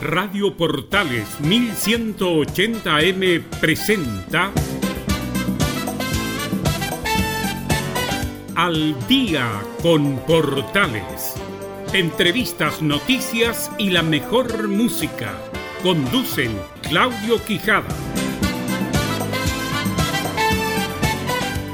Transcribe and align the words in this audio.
Radio 0.00 0.56
Portales 0.56 1.28
1180M 1.42 3.42
presenta 3.60 4.50
Al 8.56 8.96
día 9.06 9.46
con 9.82 10.16
Portales. 10.20 11.34
Entrevistas, 11.92 12.80
noticias 12.80 13.70
y 13.76 13.90
la 13.90 14.02
mejor 14.02 14.68
música. 14.68 15.34
Conducen 15.82 16.58
Claudio 16.80 17.44
Quijada. 17.44 17.94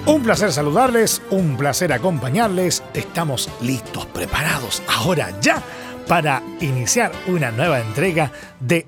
Un 0.06 0.24
placer 0.24 0.52
saludarles, 0.52 1.22
un 1.30 1.56
placer 1.56 1.92
acompañarles. 1.92 2.82
Estamos 2.92 3.48
listos, 3.60 4.04
preparados 4.06 4.82
ahora 4.88 5.32
ya 5.40 5.62
para 6.06 6.42
iniciar 6.60 7.12
una 7.26 7.50
nueva 7.50 7.80
entrega 7.80 8.30
de 8.60 8.86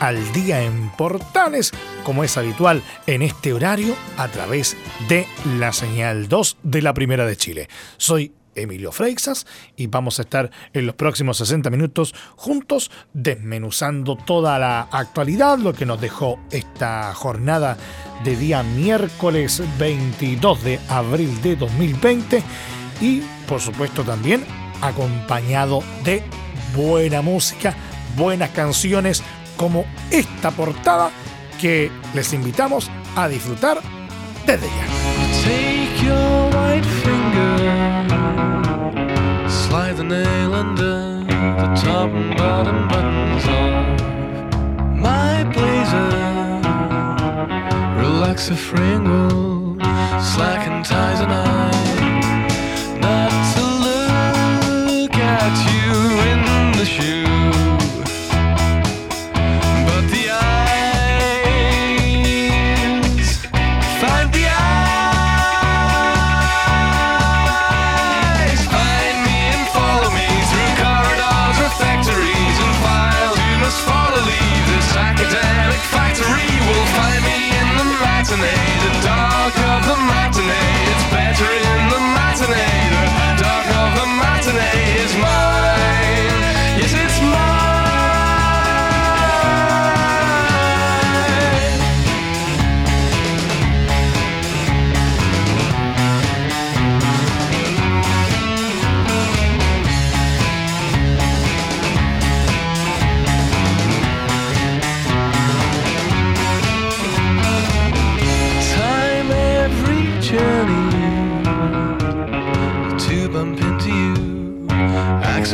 Al 0.00 0.32
Día 0.32 0.62
en 0.62 0.90
Portales, 0.90 1.72
como 2.04 2.24
es 2.24 2.36
habitual 2.36 2.82
en 3.06 3.22
este 3.22 3.52
horario, 3.52 3.94
a 4.16 4.28
través 4.28 4.76
de 5.08 5.26
la 5.58 5.72
señal 5.72 6.28
2 6.28 6.58
de 6.62 6.82
la 6.82 6.94
Primera 6.94 7.26
de 7.26 7.36
Chile. 7.36 7.68
Soy 7.96 8.32
Emilio 8.54 8.92
Freixas 8.92 9.46
y 9.76 9.86
vamos 9.86 10.18
a 10.18 10.22
estar 10.22 10.50
en 10.72 10.86
los 10.86 10.94
próximos 10.94 11.38
60 11.38 11.70
minutos 11.70 12.14
juntos 12.36 12.90
desmenuzando 13.12 14.16
toda 14.16 14.58
la 14.58 14.88
actualidad, 14.90 15.58
lo 15.58 15.72
que 15.72 15.86
nos 15.86 16.00
dejó 16.00 16.40
esta 16.50 17.14
jornada 17.14 17.76
de 18.24 18.36
día 18.36 18.62
miércoles 18.62 19.62
22 19.78 20.64
de 20.64 20.80
abril 20.88 21.40
de 21.42 21.56
2020 21.56 22.42
y 23.00 23.22
por 23.46 23.60
supuesto 23.60 24.02
también 24.02 24.44
acompañado 24.80 25.82
de 26.04 26.22
buena 26.74 27.22
música, 27.22 27.74
buenas 28.16 28.50
canciones 28.50 29.22
como 29.56 29.84
esta 30.10 30.50
portada 30.50 31.10
que 31.60 31.90
les 32.14 32.32
invitamos 32.32 32.90
a 33.16 33.28
disfrutar 33.28 33.80
desde 34.46 34.66
ya. 34.66 34.86
Take 35.42 36.04
your 36.04 36.50
white 36.54 36.86
finger, 37.04 38.06
slide 39.48 39.96
the 39.96 40.04
nail 40.04 40.54
under 40.54 41.24
the 41.26 41.80
top 41.82 42.10
and 42.10 42.36
bottom 42.36 42.88
buttons 42.88 43.88
my 45.00 45.44
blazer. 45.44 46.60
Relax 47.98 48.48
the 48.48 48.56
fringle, 48.56 49.76
slacken 50.20 50.82
ties 50.82 51.20
and 51.20 51.32
I. 51.32 51.77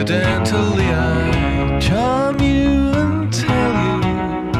accidentally 0.04 0.84
I 0.84 1.80
charm 1.80 2.38
you 2.40 2.92
and 2.92 3.32
tell 3.32 3.72
you 3.72 4.50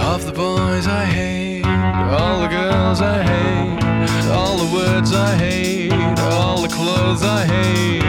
of 0.00 0.24
the 0.24 0.32
boys 0.32 0.86
I 0.86 1.04
hate, 1.04 1.66
all 1.66 2.40
the 2.40 2.48
girls 2.48 3.02
I 3.02 3.22
hate, 3.22 4.30
all 4.30 4.56
the 4.56 4.74
words 4.74 5.12
I 5.12 5.36
hate, 5.36 5.92
all 6.20 6.62
the 6.62 6.68
clothes 6.68 7.22
I 7.22 7.44
hate. 7.44 8.01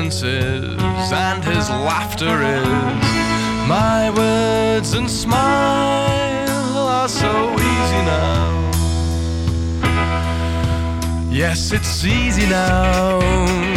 Deference 0.00 0.22
and 1.12 1.44
his 1.44 1.68
laughter 1.68 2.42
is 2.42 3.68
my 3.68 4.10
words 4.16 4.94
and 4.94 5.10
smile 5.10 6.78
are 6.88 7.08
so 7.08 7.52
easy 7.52 8.02
now. 8.06 8.70
Yes, 11.30 11.72
it's 11.72 12.04
easy 12.04 12.48
now. 12.48 13.69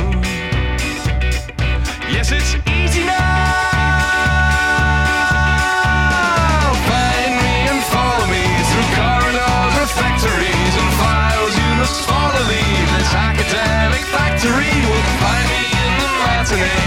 The 16.59 16.82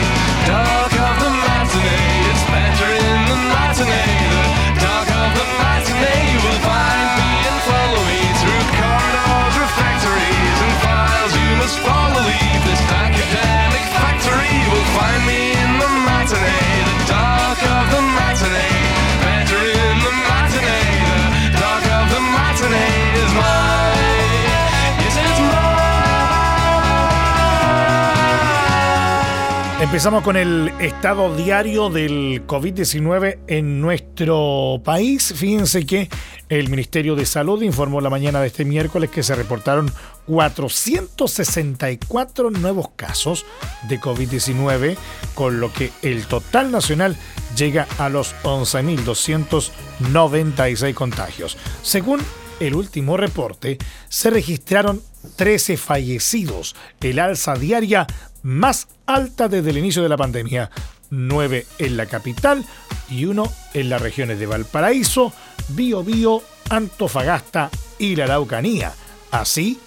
Empezamos 29.96 30.24
con 30.24 30.36
el 30.36 30.70
estado 30.78 31.34
diario 31.34 31.88
del 31.88 32.46
COVID-19 32.46 33.38
en 33.46 33.80
nuestro 33.80 34.82
país. 34.84 35.32
Fíjense 35.34 35.86
que 35.86 36.10
El 36.50 36.68
Ministerio 36.68 37.16
de 37.16 37.24
Salud 37.24 37.62
informó 37.62 38.02
la 38.02 38.10
mañana 38.10 38.42
de 38.42 38.48
este 38.48 38.66
miércoles 38.66 39.08
que 39.08 39.22
se 39.22 39.34
reportaron 39.34 39.90
464 40.26 42.50
nuevos 42.50 42.90
casos 42.94 43.46
de 43.88 43.98
COVID-19, 43.98 44.98
con 45.34 45.60
lo 45.60 45.72
que 45.72 45.90
el 46.02 46.26
total 46.26 46.70
nacional 46.70 47.16
llega 47.56 47.88
a 47.96 48.10
los 48.10 48.34
11.296 48.42 50.92
contagios. 50.92 51.56
Según 51.80 52.20
el 52.60 52.74
último 52.74 53.16
reporte, 53.16 53.78
se 54.10 54.28
registraron 54.28 55.00
13 55.36 55.78
fallecidos, 55.78 56.76
el 57.00 57.18
alza 57.18 57.54
diaria 57.54 58.06
más 58.46 58.86
alta 59.06 59.48
desde 59.48 59.70
el 59.70 59.78
inicio 59.78 60.04
de 60.04 60.08
la 60.08 60.16
pandemia, 60.16 60.70
9 61.10 61.66
en 61.78 61.96
la 61.96 62.06
capital 62.06 62.64
y 63.08 63.24
1 63.24 63.52
en 63.74 63.90
las 63.90 64.00
regiones 64.00 64.38
de 64.38 64.46
Valparaíso, 64.46 65.32
Biobío, 65.70 66.42
Antofagasta 66.70 67.70
y 67.98 68.14
la 68.14 68.24
Araucanía. 68.24 68.94
Así, 69.32 69.80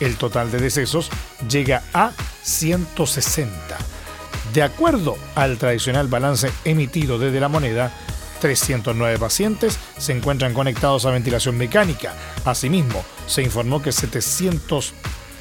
el 0.00 0.16
total 0.16 0.50
de 0.50 0.58
decesos 0.58 1.08
llega 1.48 1.84
a 1.94 2.10
160. 2.42 3.78
De 4.54 4.62
acuerdo 4.64 5.16
al 5.36 5.56
tradicional 5.56 6.08
balance 6.08 6.50
emitido 6.64 7.16
desde 7.16 7.38
la 7.38 7.48
moneda, 7.48 7.92
309 8.40 9.18
pacientes 9.20 9.78
se 9.98 10.12
encuentran 10.12 10.52
conectados 10.52 11.06
a 11.06 11.12
ventilación 11.12 11.56
mecánica. 11.56 12.14
Asimismo, 12.44 13.04
se 13.28 13.42
informó 13.42 13.80
que 13.80 13.92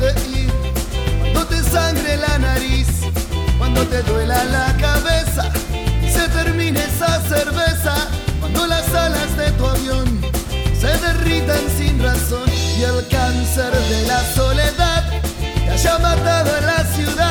Cuando 0.00 1.44
te 1.44 1.62
sangre 1.62 2.16
la 2.16 2.38
nariz, 2.38 2.88
cuando 3.58 3.86
te 3.86 4.02
duela 4.02 4.42
la 4.44 4.74
cabeza, 4.78 5.52
se 6.10 6.26
termine 6.28 6.80
esa 6.80 7.20
cerveza, 7.28 8.08
cuando 8.40 8.66
las 8.66 8.88
alas 8.94 9.36
de 9.36 9.50
tu 9.52 9.66
avión 9.66 10.20
se 10.80 10.86
derritan 11.06 11.60
sin 11.76 12.02
razón 12.02 12.48
y 12.78 12.82
el 12.82 13.06
cáncer 13.08 13.72
de 13.72 14.06
la 14.06 14.24
soledad 14.34 15.04
te 15.66 15.70
haya 15.70 15.98
matado 15.98 16.56
en 16.56 16.66
la 16.66 16.84
ciudad, 16.94 17.29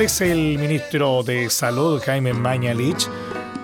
el 0.00 0.56
ministro 0.58 1.22
de 1.22 1.50
Salud, 1.50 2.00
Jaime 2.02 2.32
Mañalich, 2.32 3.06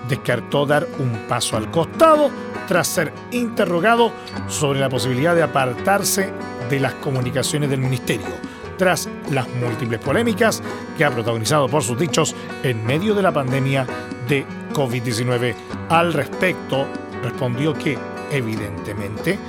descartó 0.07 0.67
dar 0.67 0.87
un 0.99 1.27
paso 1.27 1.57
al 1.57 1.71
costado 1.71 2.29
tras 2.67 2.87
ser 2.87 3.11
interrogado 3.31 4.11
sobre 4.47 4.79
la 4.79 4.87
posibilidad 4.87 5.33
de 5.33 5.41
apartarse 5.41 6.29
de 6.69 6.79
las 6.79 6.93
comunicaciones 6.93 7.71
del 7.71 7.79
ministerio, 7.79 8.27
tras 8.77 9.09
las 9.31 9.49
múltiples 9.49 9.99
polémicas 9.99 10.61
que 10.95 11.05
ha 11.05 11.09
protagonizado 11.09 11.67
por 11.67 11.81
sus 11.81 11.97
dichos 11.97 12.35
en 12.61 12.85
medio 12.85 13.15
de 13.15 13.23
la 13.23 13.31
pandemia 13.31 13.87
de 14.29 14.45
COVID-19. 14.73 15.55
Al 15.89 16.13
respecto, 16.13 16.85
respondió 17.23 17.73
que, 17.73 17.97
evidentemente, 18.31 19.39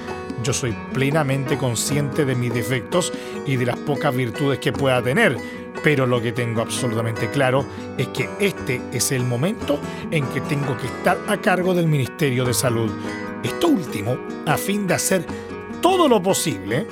yo 0.42 0.54
soy 0.54 0.74
plenamente 0.94 1.58
consciente 1.58 2.24
de 2.24 2.34
mis 2.34 2.54
defectos 2.54 3.12
y 3.44 3.56
de 3.56 3.66
las 3.66 3.76
pocas 3.76 4.16
virtudes 4.16 4.58
que 4.58 4.72
pueda 4.72 5.02
tener, 5.02 5.36
pero 5.82 6.06
lo 6.06 6.20
que 6.20 6.32
tengo 6.32 6.62
absolutamente 6.62 7.30
claro 7.30 7.64
es 7.96 8.08
que 8.08 8.28
este 8.40 8.80
es 8.92 9.12
el 9.12 9.24
momento 9.24 9.78
en 10.10 10.26
que 10.26 10.40
tengo 10.42 10.76
que 10.76 10.86
estar 10.86 11.18
a 11.28 11.36
cargo 11.38 11.74
del 11.74 11.86
Ministerio 11.86 12.44
de 12.44 12.54
Salud. 12.54 12.90
Esto 13.42 13.68
último, 13.68 14.16
a 14.46 14.56
fin 14.56 14.86
de 14.86 14.94
hacer 14.94 15.24
todo 15.80 16.08
lo 16.08 16.22
posible, 16.22 16.86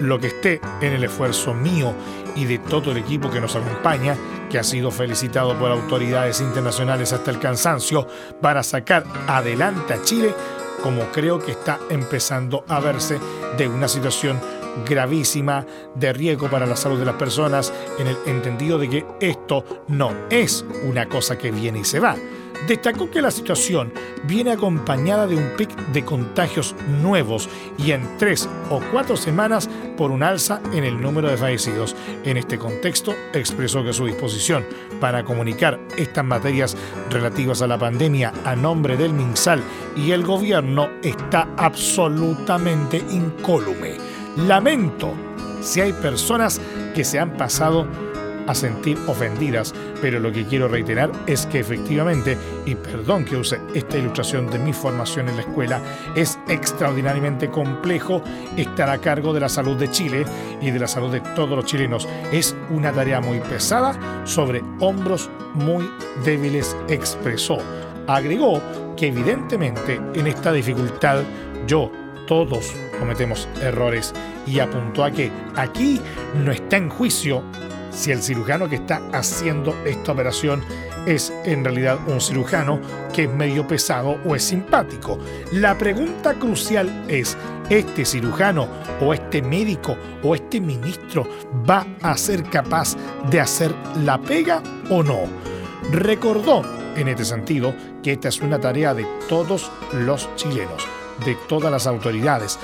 lo 0.00 0.18
que 0.18 0.28
esté 0.28 0.60
en 0.80 0.92
el 0.92 1.04
esfuerzo 1.04 1.54
mío 1.54 1.92
y 2.36 2.44
de 2.44 2.58
todo 2.58 2.92
el 2.92 2.98
equipo 2.98 3.30
que 3.30 3.40
nos 3.40 3.56
acompaña, 3.56 4.16
que 4.48 4.58
ha 4.58 4.64
sido 4.64 4.90
felicitado 4.90 5.58
por 5.58 5.70
autoridades 5.70 6.40
internacionales 6.40 7.12
hasta 7.12 7.30
el 7.30 7.38
cansancio, 7.38 8.06
para 8.40 8.62
sacar 8.62 9.04
adelante 9.26 9.94
a 9.94 10.02
Chile 10.02 10.34
como 10.82 11.04
creo 11.12 11.38
que 11.38 11.52
está 11.52 11.78
empezando 11.90 12.64
a 12.68 12.80
verse, 12.80 13.18
de 13.58 13.68
una 13.68 13.88
situación 13.88 14.40
gravísima 14.88 15.66
de 15.94 16.12
riesgo 16.12 16.48
para 16.48 16.66
la 16.66 16.76
salud 16.76 16.98
de 16.98 17.04
las 17.04 17.16
personas, 17.16 17.72
en 17.98 18.06
el 18.06 18.16
entendido 18.26 18.78
de 18.78 18.88
que 18.88 19.06
esto 19.20 19.64
no 19.88 20.12
es 20.30 20.64
una 20.84 21.06
cosa 21.08 21.38
que 21.38 21.50
viene 21.50 21.80
y 21.80 21.84
se 21.84 22.00
va. 22.00 22.16
Destacó 22.66 23.10
que 23.10 23.22
la 23.22 23.30
situación 23.30 23.92
viene 24.24 24.52
acompañada 24.52 25.26
de 25.26 25.36
un 25.36 25.50
pic 25.56 25.74
de 25.92 26.04
contagios 26.04 26.74
nuevos 27.00 27.48
y 27.78 27.92
en 27.92 28.06
tres 28.18 28.48
o 28.68 28.80
cuatro 28.92 29.16
semanas 29.16 29.68
por 29.96 30.10
un 30.10 30.22
alza 30.22 30.60
en 30.72 30.84
el 30.84 31.00
número 31.00 31.28
de 31.28 31.36
fallecidos. 31.36 31.96
En 32.24 32.36
este 32.36 32.58
contexto, 32.58 33.14
expresó 33.32 33.82
que 33.82 33.92
su 33.92 34.06
disposición 34.06 34.64
para 35.00 35.24
comunicar 35.24 35.80
estas 35.96 36.24
materias 36.24 36.76
relativas 37.08 37.62
a 37.62 37.66
la 37.66 37.78
pandemia 37.78 38.32
a 38.44 38.54
nombre 38.54 38.96
del 38.96 39.14
MinSal 39.14 39.62
y 39.96 40.10
el 40.10 40.22
gobierno 40.22 40.90
está 41.02 41.48
absolutamente 41.56 43.02
incólume. 43.10 43.99
Lamento 44.36 45.14
si 45.60 45.80
hay 45.80 45.92
personas 45.92 46.60
que 46.94 47.04
se 47.04 47.18
han 47.18 47.36
pasado 47.36 47.86
a 48.46 48.54
sentir 48.54 48.98
ofendidas, 49.06 49.74
pero 50.00 50.18
lo 50.18 50.32
que 50.32 50.44
quiero 50.44 50.66
reiterar 50.66 51.12
es 51.26 51.46
que 51.46 51.60
efectivamente, 51.60 52.36
y 52.64 52.74
perdón 52.74 53.24
que 53.24 53.36
use 53.36 53.60
esta 53.74 53.98
ilustración 53.98 54.50
de 54.50 54.58
mi 54.58 54.72
formación 54.72 55.28
en 55.28 55.36
la 55.36 55.42
escuela, 55.42 55.80
es 56.16 56.38
extraordinariamente 56.48 57.48
complejo 57.48 58.22
estar 58.56 58.88
a 58.88 58.98
cargo 58.98 59.32
de 59.32 59.40
la 59.40 59.48
salud 59.48 59.76
de 59.76 59.90
Chile 59.90 60.24
y 60.60 60.70
de 60.70 60.78
la 60.78 60.88
salud 60.88 61.12
de 61.12 61.20
todos 61.20 61.50
los 61.50 61.64
chilenos. 61.64 62.08
Es 62.32 62.56
una 62.70 62.92
tarea 62.92 63.20
muy 63.20 63.40
pesada 63.40 64.24
sobre 64.24 64.62
hombros 64.80 65.30
muy 65.54 65.88
débiles, 66.24 66.76
expresó. 66.88 67.58
Agregó 68.06 68.60
que 68.96 69.08
evidentemente 69.08 70.00
en 70.14 70.26
esta 70.26 70.52
dificultad 70.52 71.22
yo 71.66 71.92
todos 72.30 72.72
cometemos 73.00 73.48
errores 73.60 74.14
y 74.46 74.60
apuntó 74.60 75.02
a 75.02 75.10
que 75.10 75.32
aquí 75.56 76.00
no 76.44 76.52
está 76.52 76.76
en 76.76 76.88
juicio 76.88 77.42
si 77.90 78.12
el 78.12 78.22
cirujano 78.22 78.68
que 78.68 78.76
está 78.76 79.02
haciendo 79.12 79.74
esta 79.84 80.12
operación 80.12 80.62
es 81.06 81.32
en 81.44 81.64
realidad 81.64 81.98
un 82.06 82.20
cirujano 82.20 82.80
que 83.12 83.24
es 83.24 83.30
medio 83.30 83.66
pesado 83.66 84.16
o 84.24 84.36
es 84.36 84.44
simpático. 84.44 85.18
La 85.50 85.76
pregunta 85.76 86.34
crucial 86.34 87.04
es, 87.08 87.36
¿este 87.68 88.04
cirujano 88.04 88.68
o 89.00 89.12
este 89.12 89.42
médico 89.42 89.96
o 90.22 90.36
este 90.36 90.60
ministro 90.60 91.26
va 91.68 91.84
a 92.00 92.16
ser 92.16 92.44
capaz 92.44 92.96
de 93.28 93.40
hacer 93.40 93.74
la 94.04 94.22
pega 94.22 94.62
o 94.88 95.02
no? 95.02 95.22
Recordó 95.90 96.62
en 96.94 97.08
este 97.08 97.24
sentido 97.24 97.74
que 98.04 98.12
esta 98.12 98.28
es 98.28 98.40
una 98.40 98.60
tarea 98.60 98.94
de 98.94 99.04
todos 99.28 99.68
los 99.92 100.32
chilenos 100.36 100.86
de 101.24 101.36
todas 101.48 101.70
las 101.70 101.86
autoridades. 101.86 102.58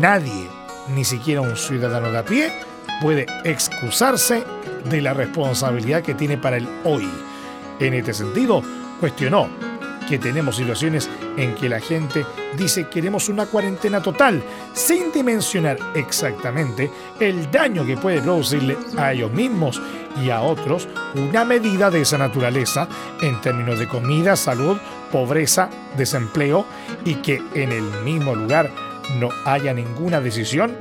Nadie, 0.00 0.48
ni 0.88 1.04
siquiera 1.04 1.40
un 1.40 1.56
ciudadano 1.56 2.10
de 2.10 2.18
a 2.18 2.24
pie, 2.24 2.52
puede 3.00 3.26
excusarse 3.44 4.44
de 4.84 5.00
la 5.00 5.14
responsabilidad 5.14 6.02
que 6.02 6.14
tiene 6.14 6.36
para 6.36 6.56
el 6.56 6.68
hoy. 6.84 7.08
En 7.78 7.94
este 7.94 8.12
sentido, 8.12 8.62
cuestionó 9.00 9.48
que 10.10 10.18
tenemos 10.18 10.56
situaciones 10.56 11.08
en 11.36 11.54
que 11.54 11.68
la 11.68 11.78
gente 11.78 12.26
dice 12.58 12.88
queremos 12.88 13.28
una 13.28 13.46
cuarentena 13.46 14.02
total, 14.02 14.42
sin 14.72 15.12
dimensionar 15.12 15.78
exactamente 15.94 16.90
el 17.20 17.48
daño 17.48 17.86
que 17.86 17.96
puede 17.96 18.20
producirle 18.20 18.76
a 18.98 19.12
ellos 19.12 19.30
mismos 19.32 19.80
y 20.20 20.30
a 20.30 20.40
otros 20.40 20.88
una 21.14 21.44
medida 21.44 21.92
de 21.92 22.00
esa 22.00 22.18
naturaleza 22.18 22.88
en 23.22 23.40
términos 23.40 23.78
de 23.78 23.86
comida, 23.86 24.34
salud, 24.34 24.78
pobreza, 25.12 25.70
desempleo 25.96 26.66
y 27.04 27.14
que 27.16 27.40
en 27.54 27.70
el 27.70 27.84
mismo 28.02 28.34
lugar 28.34 28.68
no 29.20 29.28
haya 29.44 29.72
ninguna 29.72 30.20
decisión 30.20 30.76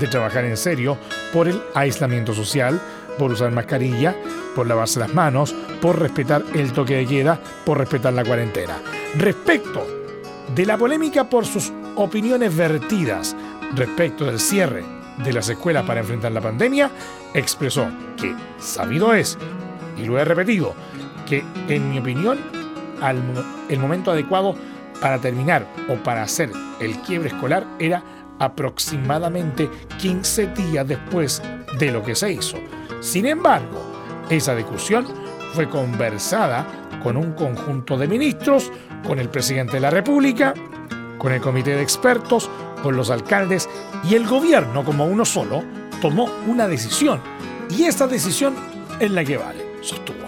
de 0.00 0.08
trabajar 0.08 0.44
en 0.46 0.56
serio 0.56 0.98
por 1.32 1.46
el 1.46 1.62
aislamiento 1.76 2.34
social, 2.34 2.82
por 3.20 3.30
usar 3.30 3.52
mascarilla, 3.52 4.16
por 4.56 4.66
lavarse 4.66 4.98
las 4.98 5.14
manos, 5.14 5.54
por 5.84 6.00
respetar 6.00 6.42
el 6.54 6.72
toque 6.72 6.96
de 6.96 7.06
queda, 7.06 7.38
por 7.66 7.76
respetar 7.76 8.14
la 8.14 8.24
cuarentena. 8.24 8.78
Respecto 9.18 9.86
de 10.54 10.64
la 10.64 10.78
polémica 10.78 11.28
por 11.28 11.44
sus 11.44 11.70
opiniones 11.96 12.56
vertidas 12.56 13.36
respecto 13.74 14.24
del 14.24 14.40
cierre 14.40 14.82
de 15.22 15.32
las 15.34 15.50
escuelas 15.50 15.84
para 15.84 16.00
enfrentar 16.00 16.32
la 16.32 16.40
pandemia, 16.40 16.90
expresó 17.34 17.86
que 18.16 18.34
sabido 18.58 19.12
es, 19.12 19.36
y 19.98 20.06
lo 20.06 20.18
he 20.18 20.24
repetido, 20.24 20.72
que 21.28 21.44
en 21.68 21.90
mi 21.90 21.98
opinión 21.98 22.38
el 23.68 23.78
momento 23.78 24.10
adecuado 24.10 24.54
para 25.02 25.18
terminar 25.18 25.68
o 25.90 26.02
para 26.02 26.22
hacer 26.22 26.50
el 26.80 26.96
quiebre 27.00 27.28
escolar 27.28 27.66
era 27.78 28.02
aproximadamente 28.38 29.68
15 29.98 30.46
días 30.46 30.88
después 30.88 31.42
de 31.78 31.92
lo 31.92 32.02
que 32.02 32.14
se 32.14 32.32
hizo. 32.32 32.56
Sin 33.00 33.26
embargo, 33.26 33.82
esa 34.30 34.54
discusión 34.54 35.23
fue 35.54 35.68
conversada 35.68 36.66
con 37.02 37.16
un 37.16 37.32
conjunto 37.32 37.96
de 37.96 38.08
ministros, 38.08 38.72
con 39.06 39.20
el 39.20 39.28
presidente 39.28 39.74
de 39.74 39.80
la 39.80 39.90
República, 39.90 40.52
con 41.16 41.32
el 41.32 41.40
comité 41.40 41.76
de 41.76 41.82
expertos, 41.82 42.50
con 42.82 42.96
los 42.96 43.08
alcaldes 43.10 43.68
y 44.02 44.16
el 44.16 44.26
gobierno 44.26 44.84
como 44.84 45.06
uno 45.06 45.24
solo 45.24 45.62
tomó 46.02 46.28
una 46.48 46.66
decisión. 46.66 47.20
Y 47.70 47.84
esa 47.84 48.08
decisión 48.08 48.54
es 48.98 49.10
la 49.10 49.24
que 49.24 49.36
vale, 49.36 49.64
sostuvo. 49.80 50.18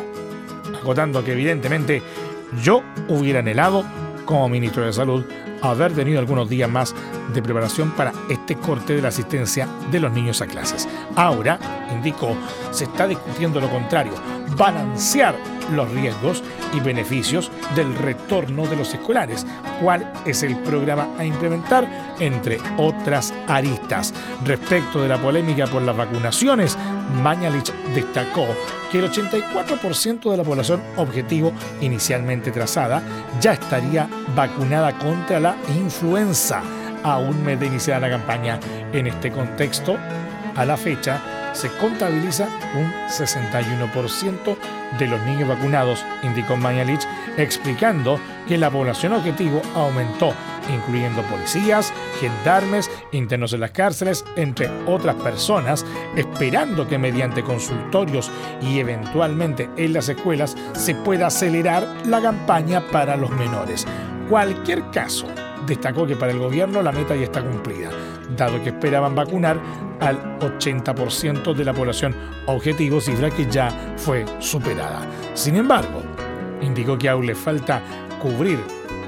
Acotando 0.80 1.24
que 1.24 1.32
evidentemente 1.32 2.02
yo 2.62 2.82
hubiera 3.08 3.40
anhelado, 3.40 3.84
como 4.24 4.48
ministro 4.48 4.86
de 4.86 4.92
Salud, 4.92 5.24
haber 5.62 5.92
tenido 5.92 6.20
algunos 6.20 6.48
días 6.48 6.70
más 6.70 6.94
de 7.34 7.42
preparación 7.42 7.90
para 7.90 8.12
este 8.28 8.54
corte 8.56 8.94
de 8.94 9.02
la 9.02 9.08
asistencia 9.08 9.68
de 9.90 10.00
los 10.00 10.12
niños 10.12 10.40
a 10.40 10.46
clases. 10.46 10.88
Ahora, 11.16 11.58
indicó, 11.92 12.36
se 12.70 12.84
está 12.84 13.08
discutiendo 13.08 13.60
lo 13.60 13.68
contrario, 13.68 14.12
balancear 14.56 15.34
los 15.72 15.90
riesgos 15.90 16.42
y 16.72 16.80
beneficios 16.80 17.50
del 17.74 17.94
retorno 17.96 18.66
de 18.66 18.76
los 18.76 18.92
escolares, 18.94 19.46
cuál 19.82 20.12
es 20.24 20.42
el 20.42 20.56
programa 20.58 21.08
a 21.18 21.24
implementar, 21.24 22.14
entre 22.20 22.58
otras 22.76 23.32
aristas. 23.48 24.14
Respecto 24.44 25.02
de 25.02 25.08
la 25.08 25.18
polémica 25.18 25.66
por 25.66 25.82
las 25.82 25.96
vacunaciones, 25.96 26.78
Mañalich 27.22 27.72
destacó 27.94 28.46
que 28.90 28.98
el 28.98 29.10
84% 29.10 30.30
de 30.30 30.36
la 30.36 30.44
población 30.44 30.80
objetivo 30.96 31.52
inicialmente 31.80 32.50
trazada 32.50 33.02
ya 33.40 33.52
estaría 33.52 34.08
vacunada 34.34 34.96
contra 34.98 35.40
la 35.40 35.56
influenza 35.76 36.62
a 37.02 37.18
un 37.18 37.44
mes 37.44 37.58
de 37.60 37.66
iniciar 37.66 38.00
la 38.00 38.10
campaña. 38.10 38.58
En 38.92 39.06
este 39.06 39.30
contexto, 39.30 39.96
a 40.56 40.64
la 40.64 40.76
fecha, 40.76 41.20
se 41.56 41.70
contabiliza 41.78 42.48
un 42.76 42.92
61% 43.08 44.56
de 44.98 45.06
los 45.06 45.20
niños 45.22 45.48
vacunados, 45.48 46.04
indicó 46.22 46.56
Mañalich, 46.56 47.06
explicando 47.36 48.20
que 48.46 48.58
la 48.58 48.70
población 48.70 49.14
objetivo 49.14 49.62
aumentó, 49.74 50.34
incluyendo 50.72 51.22
policías, 51.22 51.92
gendarmes, 52.20 52.90
internos 53.12 53.54
en 53.54 53.60
las 53.60 53.70
cárceles, 53.70 54.24
entre 54.36 54.70
otras 54.86 55.16
personas, 55.16 55.84
esperando 56.14 56.86
que 56.86 56.98
mediante 56.98 57.42
consultorios 57.42 58.30
y 58.60 58.78
eventualmente 58.78 59.70
en 59.76 59.94
las 59.94 60.08
escuelas 60.08 60.56
se 60.74 60.94
pueda 60.94 61.28
acelerar 61.28 61.86
la 62.04 62.20
campaña 62.20 62.82
para 62.92 63.16
los 63.16 63.30
menores. 63.30 63.86
Cualquier 64.28 64.90
caso, 64.90 65.26
destacó 65.66 66.06
que 66.06 66.16
para 66.16 66.32
el 66.32 66.38
gobierno 66.38 66.82
la 66.82 66.92
meta 66.92 67.16
ya 67.16 67.24
está 67.24 67.42
cumplida, 67.42 67.90
dado 68.36 68.62
que 68.62 68.70
esperaban 68.70 69.14
vacunar 69.14 69.60
al 70.00 70.38
80% 70.40 71.54
de 71.54 71.64
la 71.64 71.72
población 71.72 72.14
objetivo, 72.46 73.00
cifra 73.00 73.30
que 73.30 73.46
ya 73.50 73.70
fue 73.96 74.24
superada. 74.38 75.00
Sin 75.34 75.56
embargo, 75.56 76.02
indicó 76.60 76.98
que 76.98 77.08
aún 77.08 77.26
le 77.26 77.34
falta 77.34 77.82
cubrir 78.20 78.58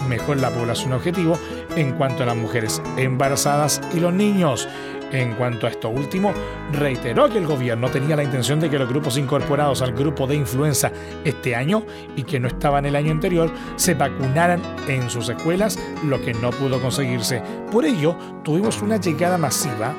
mejor 0.09 0.39
la 0.39 0.51
población 0.51 0.93
objetivo 0.93 1.39
en 1.77 1.93
cuanto 1.93 2.23
a 2.23 2.27
las 2.27 2.37
mujeres 2.37 2.83
embarazadas 2.97 3.81
y 3.95 4.01
los 4.01 4.13
niños. 4.13 4.69
En 5.13 5.35
cuanto 5.35 5.67
a 5.67 5.71
esto 5.71 5.89
último, 5.89 6.33
reiteró 6.73 7.29
que 7.29 7.39
el 7.39 7.47
gobierno 7.47 7.91
tenía 7.91 8.17
la 8.17 8.25
intención 8.25 8.61
de 8.61 8.69
que 8.69 8.79
los 8.79 8.89
grupos 8.89 9.17
incorporados 9.17 9.81
al 9.81 9.93
grupo 9.93 10.27
de 10.27 10.35
influenza 10.35 10.93
este 11.25 11.57
año 11.57 11.85
y 12.15 12.25
que 12.25 12.39
no 12.39 12.49
estaban 12.49 12.85
el 12.85 12.97
año 12.97 13.13
anterior 13.13 13.51
se 13.77 13.95
vacunaran 13.95 14.61
en 14.87 15.09
sus 15.09 15.29
escuelas, 15.29 15.79
lo 16.05 16.21
que 16.21 16.35
no 16.35 16.51
pudo 16.51 16.81
conseguirse. 16.81 17.43
Por 17.73 17.85
ello, 17.85 18.17
tuvimos 18.45 18.83
una 18.83 18.99
llegada 18.99 19.39
masiva 19.39 19.95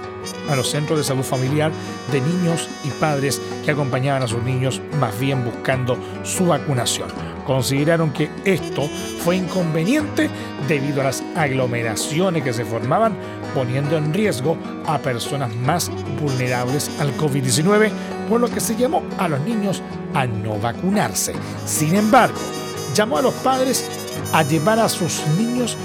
a 0.50 0.56
los 0.56 0.70
centros 0.70 1.00
de 1.00 1.04
salud 1.04 1.24
familiar 1.24 1.72
de 2.12 2.22
niños 2.22 2.70
y 2.84 2.90
padres 2.92 3.42
que 3.66 3.72
acompañaban 3.72 4.24
a 4.24 4.28
sus 4.28 4.44
niños 4.44 4.82
más 5.00 5.20
bien 5.20 5.44
buscando 5.44 5.98
su 6.24 6.48
vacunación 6.48 7.39
consideraron 7.50 8.14
que 8.14 8.30
esto 8.46 8.88
fue 9.24 9.38
inconveniente 9.38 10.30
debido 10.68 11.02
a 11.02 11.06
las 11.06 11.24
aglomeraciones 11.36 12.44
que 12.44 12.54
se 12.54 12.64
formaban, 12.64 13.18
poniendo 13.56 13.98
en 13.98 14.14
riesgo 14.14 14.56
a 14.86 15.00
personas 15.00 15.56
más 15.56 15.90
vulnerables 16.22 16.92
al 17.00 17.12
COVID-19, 17.18 17.90
por 18.30 18.40
lo 18.40 18.50
que 18.50 18.60
se 18.60 18.76
llamó 18.76 19.02
a 19.18 19.28
los 19.28 19.40
niños 19.42 19.82
a 20.14 20.28
no 20.28 20.60
vacunarse. 20.60 21.34
Sin 21.66 21.96
embargo, 21.96 22.38
llamó 22.94 23.18
a 23.18 23.24
los 23.24 23.34
padres 23.34 23.84
a 24.32 24.44
llevar 24.44 24.78
a 24.78 24.88
sus 24.88 25.26
niños 25.36 25.76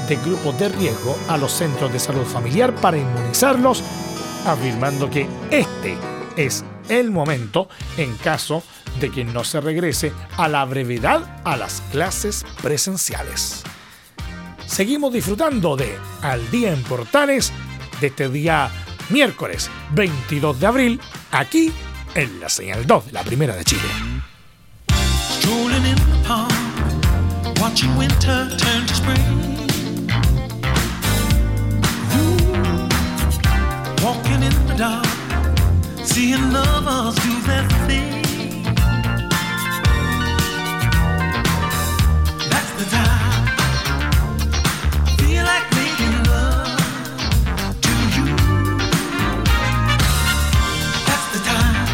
este 0.00 0.16
grupo 0.28 0.50
de 0.50 0.70
riesgo 0.70 1.16
a 1.28 1.36
los 1.36 1.52
centros 1.52 1.92
de 1.92 2.00
salud 2.00 2.24
familiar 2.24 2.74
para 2.74 2.98
inmunizarlos, 2.98 3.84
afirmando 4.44 5.08
que 5.08 5.28
este 5.52 5.96
es 6.36 6.64
el 6.88 7.10
momento 7.10 7.68
en 7.96 8.14
caso 8.16 8.62
de 9.00 9.10
que 9.10 9.24
no 9.24 9.44
se 9.44 9.60
regrese 9.60 10.12
a 10.36 10.48
la 10.48 10.64
brevedad 10.64 11.40
a 11.44 11.56
las 11.56 11.82
clases 11.92 12.44
presenciales. 12.62 13.62
Seguimos 14.66 15.12
disfrutando 15.12 15.76
de 15.76 15.98
Al 16.22 16.50
Día 16.50 16.72
en 16.72 16.82
Portales 16.82 17.52
de 18.00 18.06
este 18.06 18.28
día 18.28 18.70
miércoles 19.10 19.70
22 19.92 20.60
de 20.60 20.66
abril, 20.66 21.00
aquí 21.30 21.72
en 22.14 22.40
la 22.40 22.48
señal 22.48 22.86
2 22.86 23.06
de 23.06 23.12
la 23.12 23.22
Primera 23.22 23.54
de 23.54 23.64
Chile. 23.64 23.82
Seeing 36.04 36.52
lovers 36.52 37.14
do 37.14 37.40
that 37.46 37.68
thing. 37.86 38.22
That's 42.50 42.72
the 42.78 42.84
time. 42.90 43.46
Feel 45.18 45.44
like 45.44 45.66
making 45.80 46.16
love 46.24 46.78
to 47.86 47.94
you. 48.16 48.26
That's 51.06 51.26
the 51.34 51.40
time. 51.50 51.86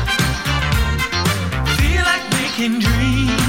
Feel 1.76 2.02
like 2.04 2.24
making 2.32 2.80
dreams. 2.80 3.47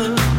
Netflix 0.00 0.29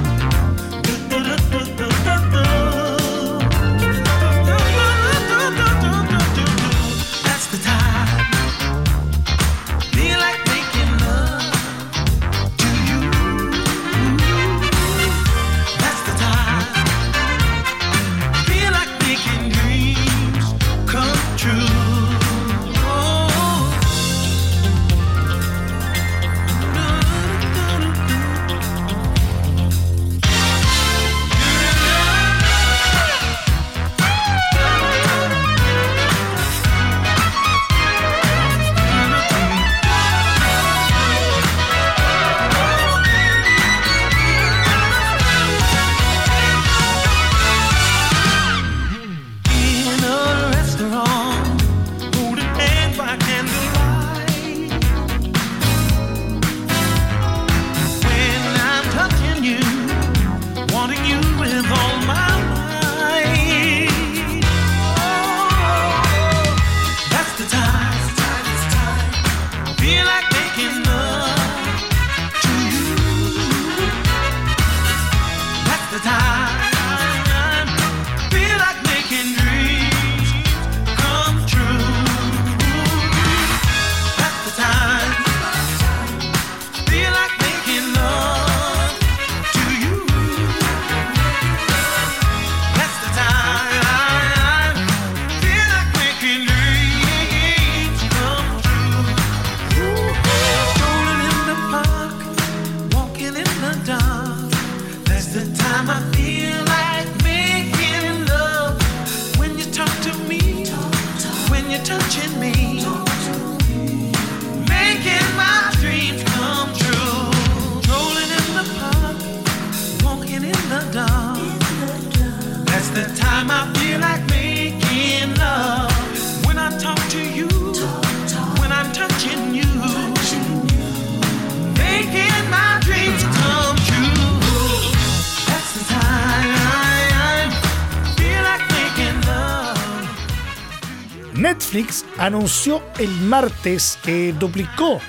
anunció 142.21 142.83
el 142.99 143.09
martes 143.09 143.97
que 144.03 144.31
duplicó 144.33 144.99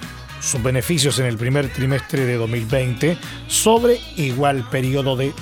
sus 0.40 0.62
beneficios 0.62 1.18
en 1.18 1.26
el 1.26 1.36
primer 1.36 1.68
trimestre 1.68 2.24
de 2.24 2.36
2020 2.36 3.18
sobre 3.48 4.00
igual 4.16 4.66
periodo 4.70 5.14
de 5.14 5.34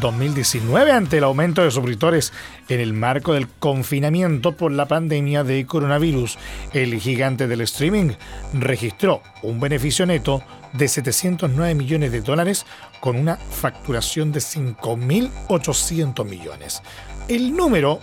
2019 0.00 0.90
ante 0.90 1.18
el 1.18 1.24
aumento 1.24 1.62
de 1.62 1.70
suscriptores 1.70 2.32
en 2.68 2.80
el 2.80 2.92
marco 2.92 3.34
del 3.34 3.46
confinamiento 3.46 4.56
por 4.56 4.72
la 4.72 4.88
pandemia 4.88 5.44
de 5.44 5.64
coronavirus. 5.64 6.38
El 6.72 6.98
gigante 6.98 7.46
del 7.46 7.60
streaming 7.60 8.14
registró 8.52 9.22
un 9.42 9.60
beneficio 9.60 10.04
neto 10.06 10.42
de 10.72 10.88
709 10.88 11.76
millones 11.76 12.10
de 12.10 12.22
dólares 12.22 12.66
con 12.98 13.16
una 13.16 13.36
facturación 13.36 14.32
de 14.32 14.40
5.800 14.40 16.24
millones. 16.24 16.82
El 17.28 17.54
número 17.54 18.00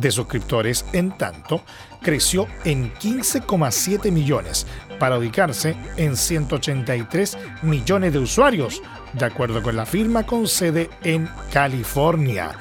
de 0.00 0.10
suscriptores, 0.10 0.84
en 0.92 1.16
tanto, 1.16 1.62
creció 2.02 2.46
en 2.64 2.92
15,7 2.94 4.10
millones 4.10 4.66
para 4.98 5.18
ubicarse 5.18 5.76
en 5.96 6.16
183 6.16 7.38
millones 7.62 8.12
de 8.12 8.18
usuarios, 8.18 8.82
de 9.12 9.24
acuerdo 9.24 9.62
con 9.62 9.76
la 9.76 9.86
firma 9.86 10.24
con 10.24 10.46
sede 10.46 10.90
en 11.02 11.28
California. 11.52 12.52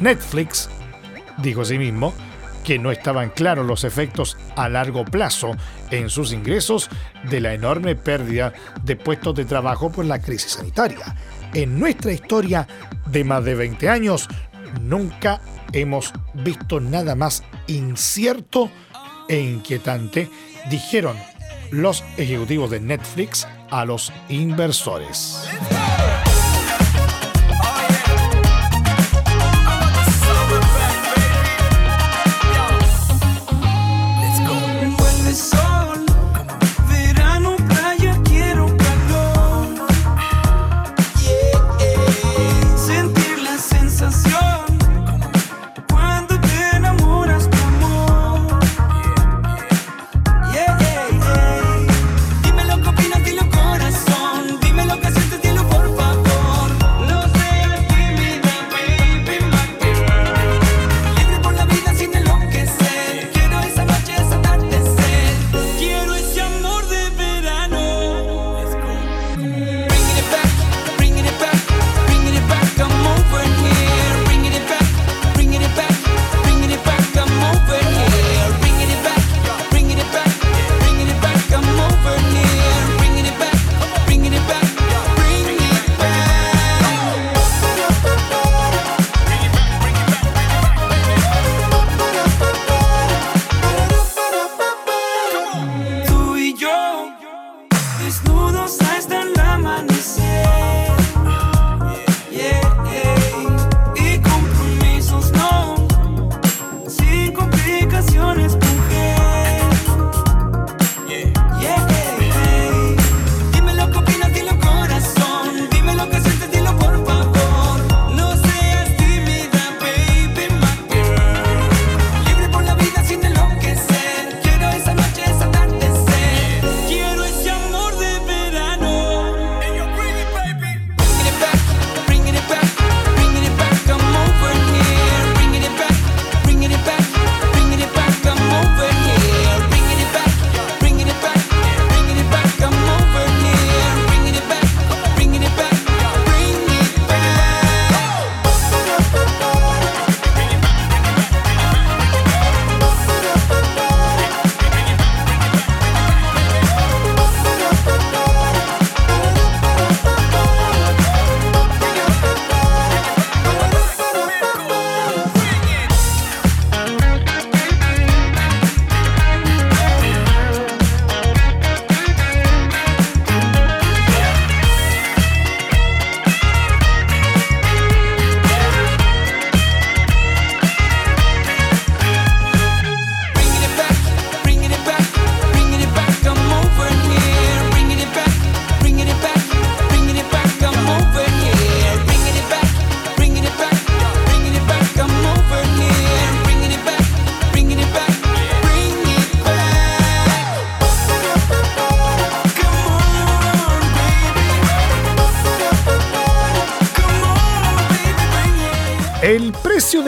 Netflix, 0.00 0.68
dijo 1.38 1.62
asimismo, 1.62 2.14
que 2.64 2.78
no 2.78 2.90
estaban 2.90 3.30
claros 3.30 3.66
los 3.66 3.84
efectos 3.84 4.36
a 4.54 4.68
largo 4.68 5.04
plazo 5.04 5.52
en 5.90 6.10
sus 6.10 6.32
ingresos 6.34 6.90
de 7.30 7.40
la 7.40 7.54
enorme 7.54 7.96
pérdida 7.96 8.52
de 8.84 8.94
puestos 8.94 9.34
de 9.34 9.46
trabajo 9.46 9.90
por 9.90 10.04
la 10.04 10.20
crisis 10.20 10.52
sanitaria. 10.52 11.16
En 11.54 11.80
nuestra 11.80 12.12
historia 12.12 12.68
de 13.06 13.24
más 13.24 13.42
de 13.44 13.54
20 13.54 13.88
años, 13.88 14.28
nunca 14.82 15.40
hemos 15.72 16.12
visto 16.34 16.80
nada 16.80 17.14
más 17.14 17.42
incierto 17.66 18.70
e 19.28 19.40
inquietante, 19.40 20.30
dijeron 20.70 21.16
los 21.70 22.02
ejecutivos 22.16 22.70
de 22.70 22.80
Netflix 22.80 23.46
a 23.70 23.84
los 23.84 24.12
inversores. 24.28 25.48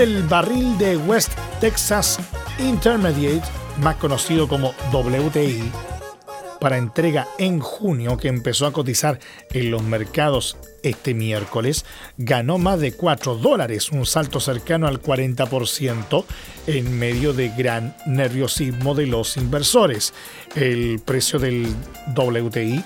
Del 0.00 0.22
barril 0.22 0.78
de 0.78 0.96
West 0.96 1.30
Texas 1.60 2.18
Intermediate, 2.58 3.46
más 3.82 3.96
conocido 3.96 4.48
como 4.48 4.72
WTI, 4.90 5.70
para 6.58 6.78
entrega 6.78 7.28
en 7.36 7.60
junio, 7.60 8.16
que 8.16 8.28
empezó 8.28 8.64
a 8.64 8.72
cotizar 8.72 9.18
en 9.52 9.70
los 9.70 9.82
mercados 9.82 10.56
este 10.82 11.12
miércoles, 11.12 11.84
ganó 12.16 12.56
más 12.56 12.80
de 12.80 12.92
4 12.92 13.34
dólares, 13.34 13.92
un 13.92 14.06
salto 14.06 14.40
cercano 14.40 14.88
al 14.88 15.02
40% 15.02 16.24
en 16.66 16.98
medio 16.98 17.34
de 17.34 17.50
gran 17.50 17.94
nerviosismo 18.06 18.94
de 18.94 19.06
los 19.06 19.36
inversores. 19.36 20.14
El 20.54 21.02
precio 21.04 21.38
del 21.38 21.66
WTI 22.16 22.82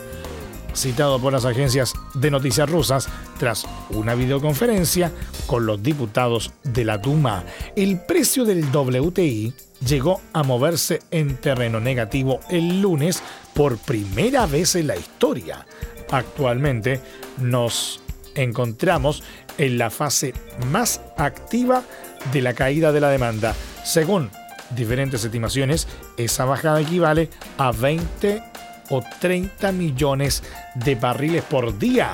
citado 0.73 1.21
por 1.21 1.31
las 1.31 1.45
agencias 1.45 1.93
de 2.15 2.31
noticias 2.31 2.67
rusas 2.67 3.07
tras 3.37 3.65
una 3.91 4.15
videoconferencia 4.15 5.11
con 5.45 5.67
los 5.67 5.83
diputados 5.83 6.51
de 6.63 6.85
la 6.85 6.97
Duma. 6.97 7.43
El 7.75 7.99
precio 7.99 8.45
del 8.45 8.65
WTI 8.65 9.53
llegó 9.85 10.19
a 10.33 10.41
moverse 10.41 11.01
en 11.11 11.37
terreno 11.37 11.79
negativo 11.79 12.39
el 12.49 12.81
lunes 12.81 13.21
por 13.53 13.77
primera 13.77 14.47
vez 14.47 14.75
en 14.75 14.87
la 14.87 14.95
historia. 14.95 15.65
Actualmente 16.09 16.99
nos 17.37 18.01
encontramos 18.33 19.23
en 19.57 19.77
la 19.77 19.89
fase 19.89 20.33
más 20.71 21.01
activa 21.17 21.83
de 22.31 22.41
la 22.41 22.53
caída 22.53 22.91
de 22.91 23.01
la 23.01 23.09
demanda. 23.09 23.55
Según 23.83 24.29
diferentes 24.75 25.23
estimaciones, 25.23 25.87
esa 26.17 26.45
bajada 26.45 26.81
equivale 26.81 27.29
a 27.57 27.71
20 27.71 28.43
o 28.89 29.03
30 29.19 29.71
millones 29.71 30.43
de 30.75 30.95
barriles 30.95 31.43
por 31.43 31.77
día, 31.77 32.13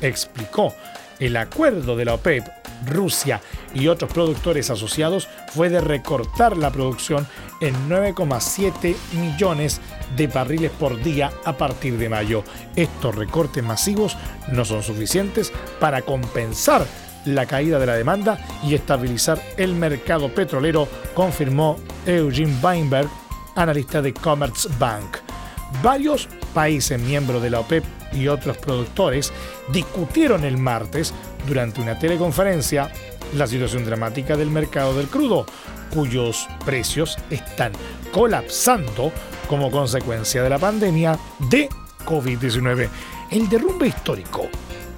explicó. 0.00 0.74
El 1.18 1.36
acuerdo 1.36 1.96
de 1.96 2.06
la 2.06 2.14
OPEP, 2.14 2.48
Rusia 2.86 3.42
y 3.74 3.88
otros 3.88 4.10
productores 4.10 4.70
asociados 4.70 5.28
fue 5.48 5.68
de 5.68 5.82
recortar 5.82 6.56
la 6.56 6.70
producción 6.70 7.26
en 7.60 7.74
9,7 7.90 8.96
millones 9.12 9.82
de 10.16 10.26
barriles 10.28 10.70
por 10.70 11.02
día 11.02 11.30
a 11.44 11.58
partir 11.58 11.98
de 11.98 12.08
mayo. 12.08 12.42
Estos 12.74 13.14
recortes 13.14 13.62
masivos 13.62 14.16
no 14.50 14.64
son 14.64 14.82
suficientes 14.82 15.52
para 15.78 16.00
compensar 16.00 16.86
la 17.24 17.46
caída 17.46 17.78
de 17.78 17.86
la 17.86 17.94
demanda 17.94 18.38
y 18.62 18.74
estabilizar 18.74 19.40
el 19.56 19.74
mercado 19.74 20.32
petrolero, 20.34 20.88
confirmó 21.14 21.76
Eugene 22.06 22.56
Weinberg, 22.62 23.08
analista 23.56 24.00
de 24.02 24.12
Commerzbank. 24.12 25.18
Varios 25.82 26.28
países 26.52 27.00
miembros 27.00 27.42
de 27.42 27.50
la 27.50 27.60
OPEP 27.60 27.84
y 28.12 28.28
otros 28.28 28.56
productores 28.56 29.32
discutieron 29.72 30.44
el 30.44 30.58
martes 30.58 31.14
durante 31.46 31.80
una 31.80 31.98
teleconferencia 31.98 32.90
la 33.34 33.46
situación 33.46 33.84
dramática 33.84 34.36
del 34.36 34.50
mercado 34.50 34.94
del 34.96 35.06
crudo, 35.06 35.46
cuyos 35.94 36.48
precios 36.64 37.16
están 37.30 37.72
colapsando 38.12 39.12
como 39.48 39.70
consecuencia 39.70 40.42
de 40.42 40.50
la 40.50 40.58
pandemia 40.58 41.18
de 41.38 41.68
COVID-19. 42.04 42.88
El 43.30 43.48
derrumbe 43.48 43.86
histórico 43.86 44.48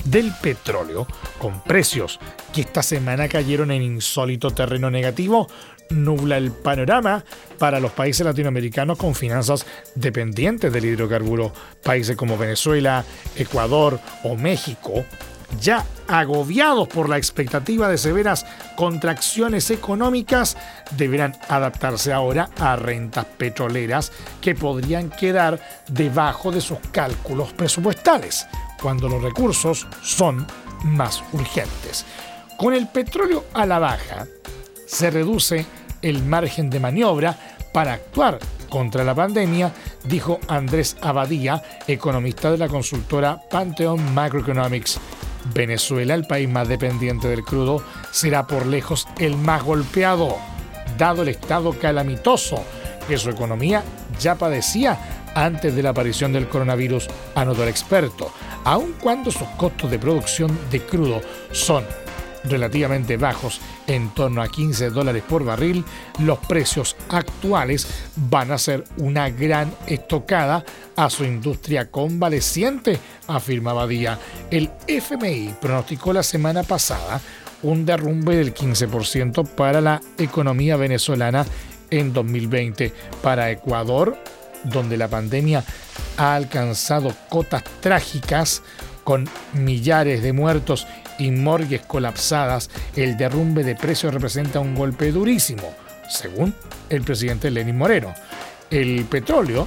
del 0.05 0.33
petróleo, 0.41 1.07
con 1.39 1.61
precios 1.63 2.19
que 2.53 2.63
esta 2.63 2.83
semana 2.83 3.29
cayeron 3.29 3.71
en 3.71 3.83
insólito 3.83 4.51
terreno 4.51 4.91
negativo, 4.91 5.49
nubla 5.91 6.39
el 6.39 6.53
panorama 6.53 7.25
para 7.59 7.81
los 7.81 7.93
países 7.93 8.25
latinoamericanos 8.25 8.99
con 8.99 9.15
finanzas 9.15 9.67
dependientes 9.95 10.73
del 10.73 10.87
hidrocarburo. 10.87 11.53
Países 11.83 12.17
como 12.17 12.39
Venezuela, 12.39 13.05
Ecuador 13.37 14.01
o 14.25 14.37
México, 14.37 15.05
ya 15.61 15.85
agobiados 16.09 16.89
por 16.89 17.09
la 17.09 17.19
expectativa 17.19 17.89
de 17.89 17.99
severas 17.99 18.47
contracciones 18.77 19.71
económicas, 19.71 20.57
deberán 20.97 21.37
adaptarse 21.49 22.13
ahora 22.13 22.49
a 22.59 22.77
rentas 22.77 23.27
petroleras 23.27 24.13
que 24.41 24.55
podrían 24.55 25.11
quedar 25.11 25.61
debajo 25.89 26.51
de 26.51 26.61
sus 26.61 26.79
cálculos 26.91 27.53
presupuestales 27.53 28.47
cuando 28.83 29.09
los 29.09 29.23
recursos 29.23 29.87
son 30.03 30.47
más 30.85 31.23
urgentes. 31.33 32.05
Con 32.57 32.75
el 32.75 32.89
petróleo 32.89 33.45
a 33.55 33.67
la 33.67 33.79
baja, 33.79 34.27
se 34.87 35.11
reduce 35.11 35.65
el 36.03 36.23
margen 36.23 36.69
de 36.69 36.81
maniobra 36.81 37.39
para 37.73 37.95
actuar 37.95 38.39
contra 38.69 39.05
la 39.05 39.15
pandemia, 39.15 39.73
dijo 40.05 40.41
Andrés 40.49 40.97
Abadía, 41.01 41.63
economista 41.87 42.51
de 42.51 42.59
la 42.59 42.69
consultora 42.69 43.41
Pantheon 43.51 44.15
Macroeconomics. 44.15 44.99
Venezuela, 45.55 46.15
el 46.15 46.27
país 46.27 46.49
más 46.49 46.69
dependiente 46.69 47.29
del 47.29 47.45
crudo, 47.45 47.83
será 48.11 48.47
por 48.47 48.67
lejos 48.67 49.09
el 49.19 49.37
más 49.37 49.63
golpeado, 49.63 50.39
dado 50.97 51.23
el 51.23 51.29
estado 51.29 51.73
calamitoso 51.73 52.63
que 53.09 53.19
su 53.19 53.31
economía 53.31 53.83
ya 54.21 54.37
padecía 54.37 54.99
antes 55.35 55.75
de 55.75 55.83
la 55.83 55.91
aparición 55.91 56.33
del 56.33 56.49
coronavirus, 56.49 57.09
anotó 57.35 57.63
el 57.63 57.69
experto. 57.69 58.33
Aun 58.65 58.95
cuando 59.01 59.31
sus 59.31 59.49
costos 59.57 59.91
de 59.91 59.99
producción 59.99 60.57
de 60.71 60.81
crudo 60.81 61.21
son 61.51 61.85
relativamente 62.45 63.17
bajos, 63.17 63.61
en 63.87 64.11
torno 64.11 64.43
a 64.43 64.49
15 64.49 64.91
dólares 64.91 65.23
por 65.29 65.45
barril, 65.45 65.85
los 66.19 66.39
precios 66.39 66.97
actuales 67.09 67.87
van 68.17 68.51
a 68.51 68.59
ser 68.59 68.85
una 68.97 69.31
gran 69.31 69.73
estocada 69.87 70.65
a 70.97 71.11
su 71.11 71.25
industria 71.25 71.91
convaleciente, 71.91 72.99
afirmaba 73.29 73.87
Díaz. 73.87 74.19
El 74.51 74.71
FMI 74.87 75.55
pronosticó 75.61 76.13
la 76.13 76.23
semana 76.23 76.63
pasada 76.63 77.21
un 77.63 77.87
derrumbe 77.87 78.37
del 78.37 78.55
15% 78.55 79.47
para 79.49 79.81
la 79.81 80.01
economía 80.19 80.77
venezolana 80.77 81.47
en 81.91 82.13
2020. 82.13 82.93
Para 83.23 83.51
Ecuador, 83.51 84.17
donde 84.65 84.97
la 84.97 85.09
pandemia 85.09 85.65
ha 86.17 86.35
alcanzado 86.35 87.15
cotas 87.29 87.65
trágicas 87.81 88.63
con 89.05 89.29
millares 89.53 90.23
de 90.23 90.33
muertos 90.33 90.87
y 91.19 91.31
morgues 91.31 91.83
colapsadas, 91.83 92.71
el 92.97 93.17
derrumbe 93.17 93.65
de 93.65 93.75
precios 93.75 94.15
representa 94.15 94.61
un 94.61 94.75
golpe 94.75 95.13
durísimo, 95.13 95.75
según 96.09 96.55
el 96.89 97.03
presidente 97.03 97.51
Lenín 97.51 97.79
Moreno. 97.79 98.15
El 98.71 99.05
petróleo 99.05 99.67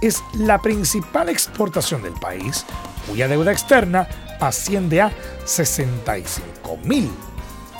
es 0.00 0.22
la 0.38 0.58
principal 0.58 1.28
exportación 1.28 2.02
del 2.02 2.14
país, 2.14 2.64
cuya 3.08 3.28
deuda 3.28 3.52
externa 3.52 4.08
asciende 4.40 5.00
a 5.00 5.12
65 5.44 6.78
mil 6.84 7.10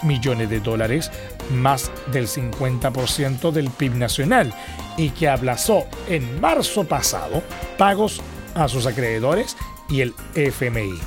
millones 0.02 0.50
de 0.50 0.60
dólares, 0.60 1.10
más 1.50 1.90
del 2.12 2.26
50% 2.26 3.50
del 3.50 3.70
PIB 3.70 3.94
nacional, 3.94 4.52
y 4.96 5.10
que 5.10 5.28
aplazó 5.28 5.86
en 6.08 6.40
marzo 6.40 6.84
pasado 6.84 7.42
pagos 7.78 8.20
a 8.54 8.68
sus 8.68 8.86
acreedores 8.86 9.56
y 9.88 10.00
el 10.00 10.14
FMI. 10.34 10.98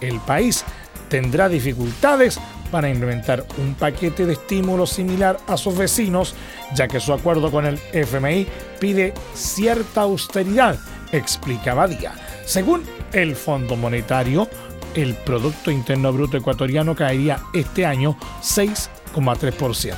El 0.00 0.20
país 0.20 0.64
tendrá 1.08 1.48
dificultades 1.48 2.40
para 2.70 2.88
implementar 2.88 3.44
un 3.58 3.74
paquete 3.74 4.26
de 4.26 4.32
estímulos 4.32 4.90
similar 4.90 5.36
a 5.46 5.56
sus 5.56 5.76
vecinos, 5.76 6.34
ya 6.74 6.88
que 6.88 6.98
su 6.98 7.12
acuerdo 7.12 7.50
con 7.50 7.66
el 7.66 7.78
FMI 7.92 8.46
pide 8.80 9.14
cierta 9.34 10.02
austeridad, 10.02 10.78
explicaba 11.12 11.86
Díaz. 11.86 12.16
Según 12.44 12.82
el 13.12 13.36
Fondo 13.36 13.76
Monetario, 13.76 14.48
el 14.94 15.14
Producto 15.14 15.70
Interno 15.70 16.12
Bruto 16.12 16.36
ecuatoriano 16.36 16.94
caería 16.94 17.40
este 17.52 17.84
año 17.84 18.16
6,3%. 18.42 19.94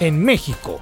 En 0.00 0.22
México, 0.24 0.80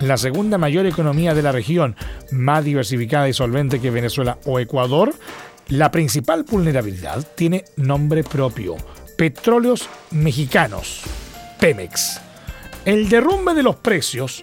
la 0.00 0.16
segunda 0.16 0.58
mayor 0.58 0.86
economía 0.86 1.34
de 1.34 1.42
la 1.42 1.52
región, 1.52 1.96
más 2.30 2.64
diversificada 2.64 3.28
y 3.28 3.32
solvente 3.32 3.80
que 3.80 3.90
Venezuela 3.90 4.38
o 4.44 4.58
Ecuador, 4.60 5.14
la 5.68 5.90
principal 5.90 6.44
vulnerabilidad 6.44 7.26
tiene 7.34 7.64
nombre 7.76 8.24
propio, 8.24 8.76
Petróleos 9.16 9.88
Mexicanos, 10.10 11.02
Pemex. 11.58 12.20
El 12.84 13.08
derrumbe 13.08 13.54
de 13.54 13.62
los 13.62 13.76
precios 13.76 14.40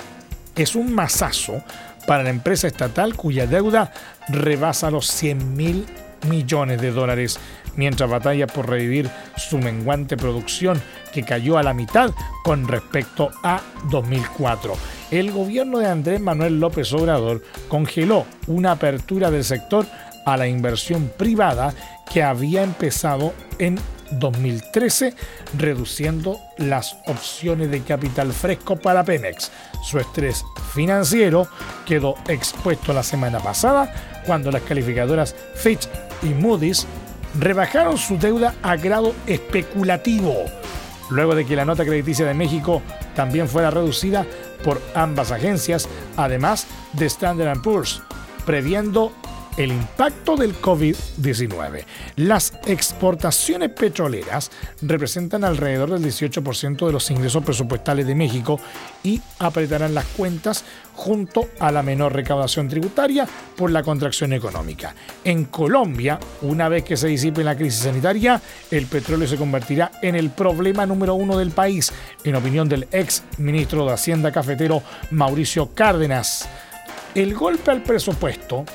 es 0.56 0.75
un 0.75 0.93
masazo 0.93 1.63
para 2.06 2.23
la 2.23 2.30
empresa 2.30 2.67
estatal 2.67 3.15
cuya 3.15 3.47
deuda 3.47 3.91
rebasa 4.30 4.91
los 4.91 5.08
100 5.08 5.56
mil 5.56 5.86
millones 6.27 6.82
de 6.82 6.91
dólares 6.91 7.39
mientras 7.75 8.10
batalla 8.10 8.47
por 8.47 8.69
revivir 8.69 9.10
su 9.38 9.58
menguante 9.58 10.17
producción 10.17 10.82
que 11.13 11.23
cayó 11.23 11.58
a 11.58 11.63
la 11.63 11.73
mitad 11.73 12.12
con 12.43 12.67
respecto 12.67 13.30
a 13.43 13.62
2004. 13.89 14.73
El 15.12 15.32
gobierno 15.32 15.80
de 15.80 15.88
Andrés 15.88 16.19
Manuel 16.19 16.60
López 16.60 16.91
Obrador 16.93 17.43
congeló 17.67 18.25
una 18.47 18.71
apertura 18.71 19.32
del 19.32 19.43
sector 19.43 19.86
a 20.25 20.36
la 20.36 20.47
inversión 20.47 21.12
privada 21.17 21.73
que 22.12 22.23
había 22.23 22.63
empezado 22.63 23.34
en 23.60 23.80
2013, 24.11 25.13
reduciendo 25.57 26.39
las 26.57 26.97
opciones 27.05 27.71
de 27.71 27.81
capital 27.81 28.31
fresco 28.33 28.75
para 28.75 29.03
Pemex. 29.03 29.51
Su 29.83 29.99
estrés 29.99 30.43
financiero 30.73 31.47
quedó 31.85 32.15
expuesto 32.27 32.93
la 32.93 33.03
semana 33.03 33.39
pasada 33.39 34.21
cuando 34.25 34.51
las 34.51 34.61
calificadoras 34.63 35.35
Fitch 35.55 35.87
y 36.23 36.27
Moody's 36.27 36.85
rebajaron 37.39 37.97
su 37.97 38.17
deuda 38.17 38.55
a 38.61 38.75
grado 38.75 39.13
especulativo, 39.25 40.45
luego 41.09 41.35
de 41.35 41.45
que 41.45 41.55
la 41.55 41.65
nota 41.65 41.85
crediticia 41.85 42.25
de 42.25 42.33
México 42.33 42.81
también 43.15 43.47
fuera 43.47 43.71
reducida 43.71 44.25
por 44.63 44.81
ambas 44.95 45.31
agencias, 45.31 45.87
además 46.15 46.67
de 46.93 47.05
Standard 47.05 47.61
Poor's, 47.61 48.01
previendo 48.45 49.11
el 49.57 49.71
impacto 49.71 50.35
del 50.35 50.55
COVID-19. 50.61 51.83
Las 52.15 52.53
exportaciones 52.67 53.71
petroleras 53.71 54.51
representan 54.81 55.43
alrededor 55.43 55.89
del 55.89 56.03
18% 56.03 56.85
de 56.85 56.91
los 56.91 57.09
ingresos 57.09 57.43
presupuestales 57.43 58.05
de 58.05 58.15
México 58.15 58.59
y 59.03 59.19
apretarán 59.39 59.95
las 59.95 60.05
cuentas 60.05 60.63
junto 60.93 61.49
a 61.59 61.71
la 61.71 61.83
menor 61.83 62.13
recaudación 62.13 62.69
tributaria 62.69 63.27
por 63.55 63.71
la 63.71 63.83
contracción 63.83 64.33
económica. 64.33 64.95
En 65.23 65.45
Colombia, 65.45 66.19
una 66.41 66.69
vez 66.69 66.83
que 66.83 66.97
se 66.97 67.07
disipe 67.07 67.43
la 67.43 67.55
crisis 67.55 67.81
sanitaria, 67.81 68.41
el 68.71 68.85
petróleo 68.85 69.27
se 69.27 69.37
convertirá 69.37 69.91
en 70.01 70.15
el 70.15 70.29
problema 70.29 70.85
número 70.85 71.15
uno 71.15 71.37
del 71.37 71.51
país, 71.51 71.91
en 72.23 72.35
opinión 72.35 72.69
del 72.69 72.87
ex 72.91 73.23
ministro 73.37 73.85
de 73.85 73.93
Hacienda 73.93 74.31
cafetero 74.31 74.83
Mauricio 75.11 75.73
Cárdenas. 75.73 76.47
El 77.15 77.33
golpe 77.33 77.71
al 77.71 77.81
presupuesto 77.81 78.65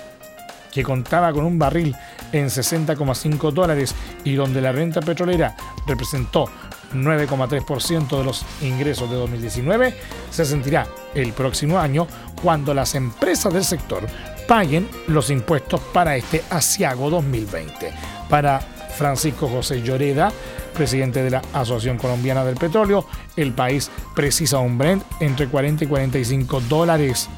que 0.72 0.82
contaba 0.82 1.32
con 1.32 1.44
un 1.44 1.58
barril 1.58 1.94
en 2.32 2.46
60,5 2.46 3.52
dólares 3.52 3.94
y 4.24 4.34
donde 4.34 4.60
la 4.60 4.72
renta 4.72 5.00
petrolera 5.00 5.54
representó 5.86 6.48
9,3% 6.94 8.18
de 8.18 8.24
los 8.24 8.44
ingresos 8.60 9.10
de 9.10 9.16
2019 9.16 9.94
se 10.30 10.44
sentirá 10.44 10.86
el 11.14 11.32
próximo 11.32 11.78
año 11.78 12.06
cuando 12.42 12.74
las 12.74 12.94
empresas 12.94 13.52
del 13.52 13.64
sector 13.64 14.06
paguen 14.48 14.88
los 15.06 15.30
impuestos 15.30 15.80
para 15.92 16.16
este 16.16 16.42
asiago 16.50 17.10
2020. 17.10 17.92
Para 18.28 18.60
Francisco 18.60 19.48
José 19.48 19.82
Lloreda, 19.82 20.32
presidente 20.74 21.22
de 21.22 21.30
la 21.30 21.42
Asociación 21.52 21.98
Colombiana 21.98 22.44
del 22.44 22.56
Petróleo, 22.56 23.06
el 23.36 23.52
país 23.52 23.90
precisa 24.14 24.58
un 24.58 24.78
Brent 24.78 25.02
entre 25.20 25.48
40 25.48 25.84
y 25.84 25.86
45 25.86 26.60
dólares 26.68 27.28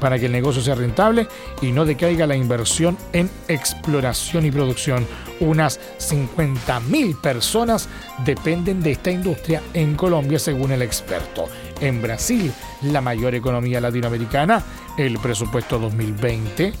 para 0.00 0.18
que 0.18 0.26
el 0.26 0.32
negocio 0.32 0.62
sea 0.62 0.74
rentable 0.74 1.26
y 1.62 1.72
no 1.72 1.84
decaiga 1.84 2.26
la 2.26 2.36
inversión 2.36 2.96
en 3.12 3.30
exploración 3.48 4.44
y 4.44 4.50
producción. 4.50 5.06
Unas 5.40 5.80
50.000 5.98 7.20
personas 7.20 7.88
dependen 8.24 8.82
de 8.82 8.92
esta 8.92 9.10
industria 9.10 9.62
en 9.72 9.94
Colombia, 9.94 10.38
según 10.38 10.72
el 10.72 10.82
experto. 10.82 11.46
En 11.80 12.00
Brasil, 12.00 12.52
la 12.82 13.00
mayor 13.00 13.34
economía 13.34 13.80
latinoamericana, 13.80 14.62
el 14.96 15.18
presupuesto 15.18 15.78
2020 15.78 16.72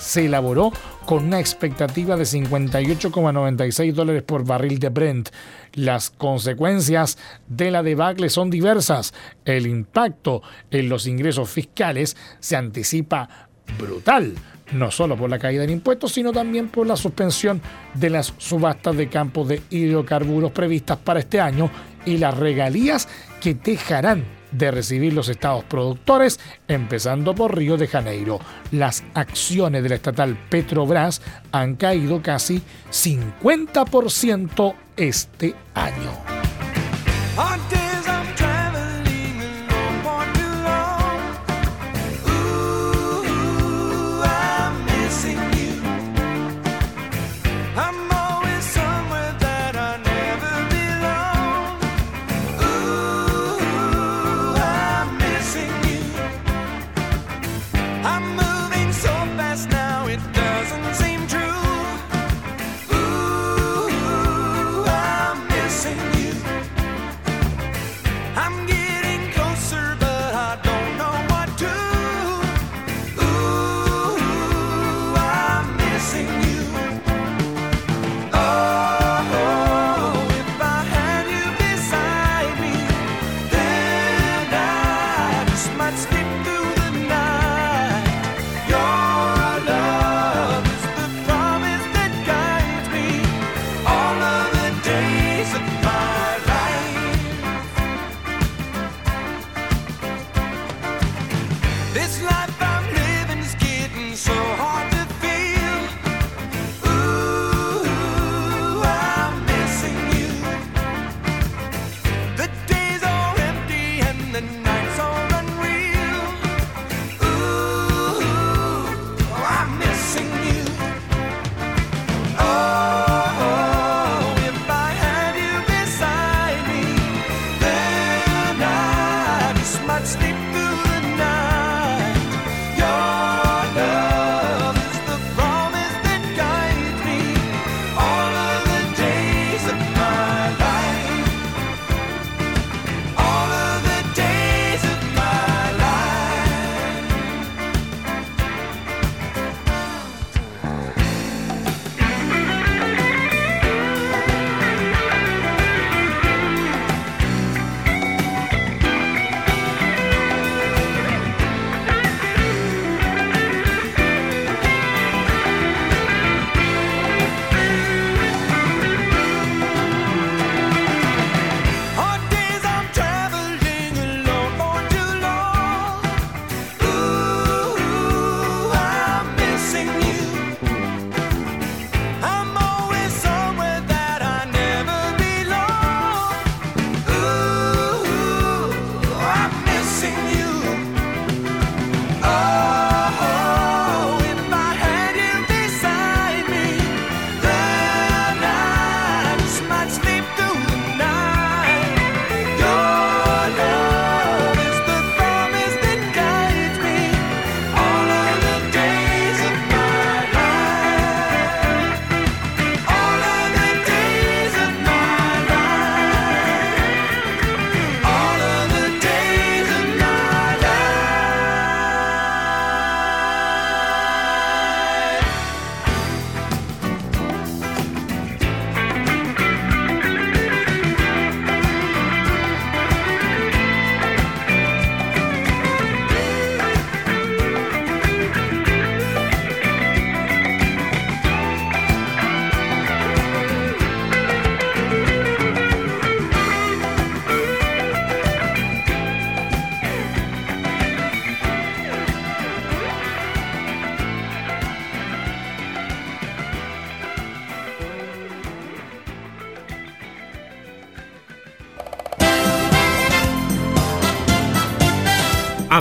se 0.00 0.26
elaboró 0.26 0.72
con 1.06 1.24
una 1.24 1.40
expectativa 1.40 2.16
de 2.16 2.24
58,96 2.24 3.92
dólares 3.92 4.22
por 4.22 4.44
barril 4.44 4.78
de 4.78 4.88
Brent. 4.88 5.30
Las 5.74 6.10
consecuencias 6.10 7.18
de 7.48 7.70
la 7.70 7.82
debacle 7.82 8.28
son 8.28 8.50
diversas. 8.50 9.14
El 9.44 9.66
impacto 9.66 10.42
en 10.70 10.88
los 10.88 11.06
ingresos 11.06 11.50
fiscales 11.50 12.16
se 12.38 12.56
anticipa 12.56 13.48
brutal, 13.78 14.34
no 14.72 14.90
solo 14.90 15.16
por 15.16 15.30
la 15.30 15.38
caída 15.38 15.64
en 15.64 15.70
impuestos, 15.70 16.12
sino 16.12 16.32
también 16.32 16.68
por 16.68 16.86
la 16.86 16.96
suspensión 16.96 17.60
de 17.94 18.10
las 18.10 18.34
subastas 18.38 18.96
de 18.96 19.08
campos 19.08 19.48
de 19.48 19.62
hidrocarburos 19.70 20.52
previstas 20.52 20.98
para 20.98 21.20
este 21.20 21.40
año 21.40 21.70
y 22.04 22.18
las 22.18 22.36
regalías 22.36 23.08
que 23.40 23.54
dejarán 23.54 24.39
de 24.52 24.70
recibir 24.70 25.12
los 25.12 25.28
estados 25.28 25.64
productores, 25.64 26.40
empezando 26.68 27.34
por 27.34 27.56
Río 27.56 27.76
de 27.76 27.86
Janeiro. 27.86 28.40
Las 28.70 29.04
acciones 29.14 29.82
de 29.82 29.88
la 29.88 29.94
estatal 29.96 30.36
Petrobras 30.48 31.22
han 31.52 31.76
caído 31.76 32.22
casi 32.22 32.62
50% 32.90 34.74
este 34.96 35.54
año. 35.74 36.10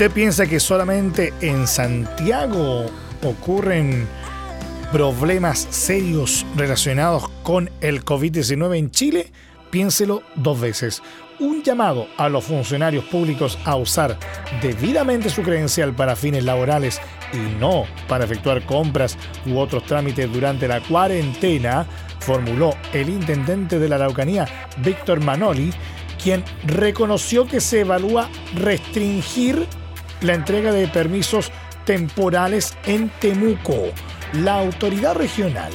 Usted 0.00 0.14
piensa 0.14 0.46
que 0.46 0.60
solamente 0.60 1.34
en 1.42 1.66
Santiago 1.66 2.86
ocurren 3.22 4.08
problemas 4.90 5.66
serios 5.68 6.46
relacionados 6.56 7.28
con 7.42 7.68
el 7.82 8.02
COVID-19 8.02 8.78
en 8.78 8.90
Chile, 8.90 9.30
piénselo 9.70 10.22
dos 10.36 10.58
veces. 10.58 11.02
Un 11.38 11.62
llamado 11.62 12.06
a 12.16 12.30
los 12.30 12.44
funcionarios 12.44 13.04
públicos 13.04 13.58
a 13.66 13.76
usar 13.76 14.16
debidamente 14.62 15.28
su 15.28 15.42
credencial 15.42 15.94
para 15.94 16.16
fines 16.16 16.44
laborales 16.44 16.98
y 17.34 17.60
no 17.60 17.84
para 18.08 18.24
efectuar 18.24 18.64
compras 18.64 19.18
u 19.44 19.58
otros 19.58 19.84
trámites 19.84 20.32
durante 20.32 20.66
la 20.66 20.80
cuarentena, 20.80 21.84
formuló 22.20 22.74
el 22.94 23.10
intendente 23.10 23.78
de 23.78 23.88
la 23.90 23.96
Araucanía, 23.96 24.48
Víctor 24.78 25.22
Manoli, 25.22 25.74
quien 26.22 26.42
reconoció 26.64 27.46
que 27.46 27.60
se 27.60 27.80
evalúa 27.80 28.30
restringir 28.54 29.66
la 30.20 30.34
entrega 30.34 30.72
de 30.72 30.88
permisos 30.88 31.50
temporales 31.84 32.76
en 32.84 33.08
Temuco. 33.20 33.88
La 34.34 34.60
autoridad 34.60 35.14
regional, 35.14 35.72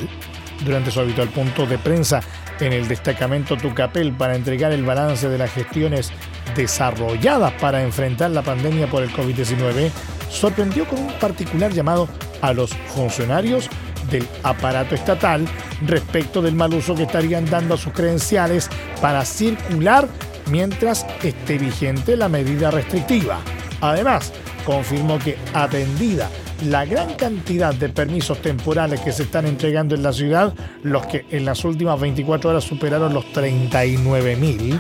durante 0.64 0.92
su 0.92 1.00
habitual 1.00 1.30
punto 1.30 1.66
de 1.66 1.78
prensa 1.78 2.22
en 2.60 2.72
el 2.72 2.88
destacamento 2.88 3.58
Tucapel 3.58 4.14
para 4.14 4.36
entregar 4.36 4.72
el 4.72 4.84
balance 4.84 5.28
de 5.28 5.38
las 5.38 5.52
gestiones 5.52 6.12
desarrolladas 6.56 7.52
para 7.54 7.84
enfrentar 7.84 8.32
la 8.32 8.44
pandemia 8.44 8.88
por 8.88 9.04
el 9.04 9.12
COVID-19, 9.12 9.92
sorprendió 10.30 10.86
con 10.88 11.00
un 11.00 11.14
particular 11.14 11.74
llamado 11.74 12.08
a 12.42 12.54
los 12.54 12.74
funcionarios 12.74 13.70
del 14.10 14.26
aparato 14.44 14.96
estatal 14.96 15.46
respecto 15.86 16.42
del 16.42 16.56
mal 16.56 16.74
uso 16.74 16.96
que 16.96 17.04
estarían 17.04 17.50
dando 17.50 17.74
a 17.74 17.78
sus 17.78 17.92
credenciales 17.92 18.70
para 19.02 19.26
circular 19.26 20.08
mientras 20.50 21.06
esté 21.24 21.58
vigente 21.58 22.16
la 22.16 22.30
medida 22.30 22.72
restrictiva. 22.72 23.40
Además, 23.82 24.34
confirmó 24.66 25.20
que 25.20 25.38
atendida 25.54 26.30
la 26.64 26.86
gran 26.86 27.14
cantidad 27.16 27.74
de 27.74 27.90
permisos 27.90 28.42
temporales 28.42 29.02
que 29.02 29.12
se 29.12 29.24
están 29.24 29.46
entregando 29.46 29.96
en 29.96 30.04
la 30.04 30.14
ciudad, 30.14 30.54
los 30.84 31.06
que 31.06 31.26
en 31.30 31.46
las 31.46 31.64
últimas 31.66 32.00
24 32.00 32.50
horas 32.50 32.64
superaron 32.64 33.14
los 33.14 33.32
39 33.34 34.36
mil, 34.38 34.80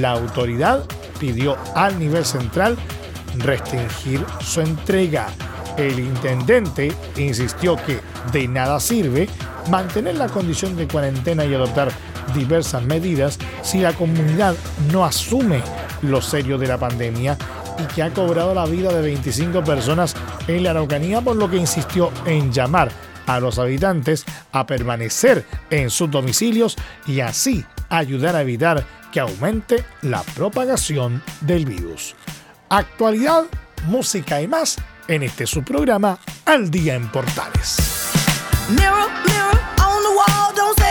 la 0.00 0.12
autoridad 0.12 0.84
pidió 1.18 1.56
al 1.74 1.98
nivel 1.98 2.24
central 2.24 2.76
restringir 3.38 4.24
su 4.40 4.60
entrega. 4.60 5.28
El 5.76 5.98
intendente 5.98 6.92
insistió 7.16 7.76
que 7.76 8.00
de 8.32 8.46
nada 8.46 8.78
sirve 8.78 9.28
mantener 9.70 10.16
la 10.16 10.28
condición 10.28 10.76
de 10.76 10.86
cuarentena 10.86 11.44
y 11.44 11.54
adoptar 11.54 11.90
diversas 12.34 12.82
medidas 12.84 13.38
si 13.62 13.80
la 13.80 13.92
comunidad 13.92 14.54
no 14.92 15.04
asume 15.04 15.62
lo 16.02 16.20
serio 16.20 16.58
de 16.58 16.66
la 16.66 16.78
pandemia 16.78 17.36
y 17.78 17.84
que 17.94 18.02
ha 18.02 18.10
cobrado 18.12 18.54
la 18.54 18.66
vida 18.66 18.92
de 18.92 19.02
25 19.02 19.64
personas 19.64 20.14
en 20.46 20.62
la 20.62 20.70
Araucanía, 20.70 21.20
por 21.20 21.36
lo 21.36 21.50
que 21.50 21.56
insistió 21.56 22.10
en 22.26 22.52
llamar 22.52 22.90
a 23.26 23.40
los 23.40 23.58
habitantes 23.58 24.24
a 24.52 24.66
permanecer 24.66 25.44
en 25.70 25.90
sus 25.90 26.10
domicilios 26.10 26.76
y 27.06 27.20
así 27.20 27.64
ayudar 27.88 28.36
a 28.36 28.42
evitar 28.42 28.84
que 29.12 29.20
aumente 29.20 29.84
la 30.02 30.22
propagación 30.22 31.22
del 31.40 31.66
virus. 31.66 32.14
Actualidad, 32.68 33.44
música 33.86 34.40
y 34.40 34.48
más 34.48 34.76
en 35.08 35.22
este 35.22 35.46
su 35.46 35.62
programa 35.62 36.18
Al 36.44 36.70
Día 36.70 36.94
en 36.94 37.08
Portales. 37.10 37.78
Mirror, 38.70 39.10
mirror 39.26 39.60
on 39.78 40.02
the 40.02 40.08
wall, 40.16 40.54
don't 40.56 40.83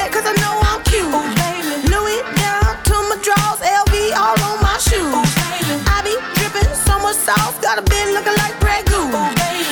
sauce, 7.37 7.59
got 7.59 7.77
a 7.77 7.83
bit 7.83 8.05
looking 8.13 8.35
like 8.37 8.53
Grey. 8.59 8.81
Oh, 8.89 9.29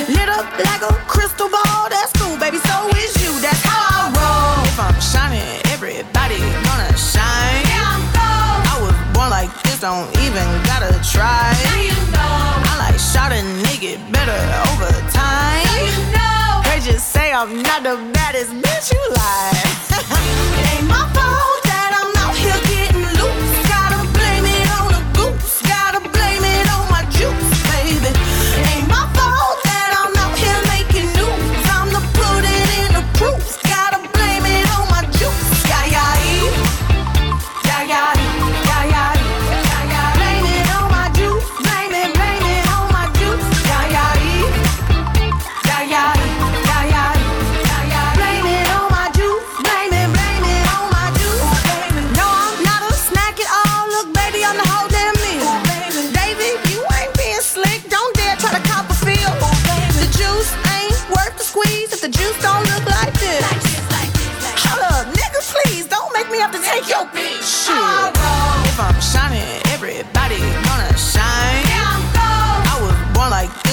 Lit 0.10 0.30
up 0.30 0.46
like 0.60 0.82
a 0.82 0.94
crystal 1.08 1.50
ball, 1.50 1.90
that's 1.90 2.12
cool, 2.20 2.38
baby, 2.38 2.58
so 2.58 2.90
is 2.98 3.14
you, 3.22 3.32
that's 3.40 3.62
how 3.64 3.80
I 3.80 4.02
roll. 4.18 4.66
If 4.66 4.80
I'm 4.80 5.00
shining, 5.00 5.46
everybody 5.72 6.38
gonna 6.68 6.92
shine. 6.98 7.62
Yeah, 7.70 7.96
I'm 7.96 8.04
gold. 8.18 8.62
I 8.68 8.76
was 8.82 8.96
born 9.14 9.30
like 9.30 9.52
this, 9.64 9.82
don't 9.82 10.10
even 10.20 10.46
gotta 10.66 10.92
try. 11.06 11.54
Now 11.70 11.80
you 11.82 11.98
know. 12.12 12.70
I 12.70 12.74
like 12.80 13.00
shot 13.00 13.32
a 13.32 13.42
nigga 13.66 13.98
better 14.12 14.40
over 14.70 14.92
time. 15.14 15.64
Now 15.66 15.80
you 15.86 15.98
know. 16.16 16.62
They 16.68 16.80
just 16.82 17.10
say 17.10 17.32
I'm 17.32 17.62
not 17.64 17.84
the 17.84 17.96
baddest 18.14 18.52
bitch 18.52 18.92
you 18.94 19.04
like. 19.16 19.66
it 20.60 20.66
ain't 20.76 20.88
my 20.88 21.08
fault 21.14 21.61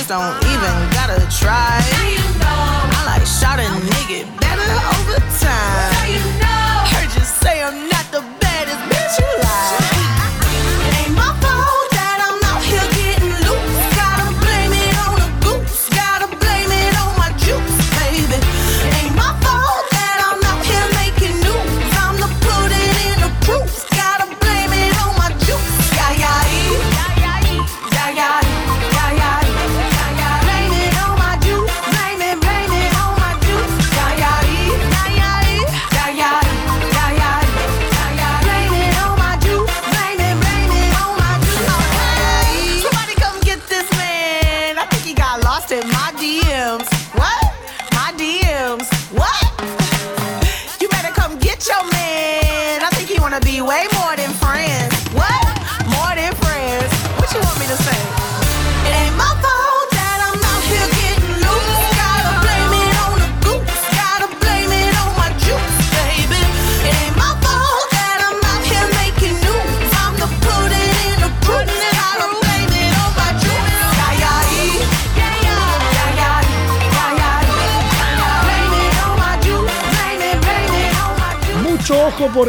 don't 0.08 0.42
even 0.46 0.90
gotta 0.90 1.20
try. 1.28 1.97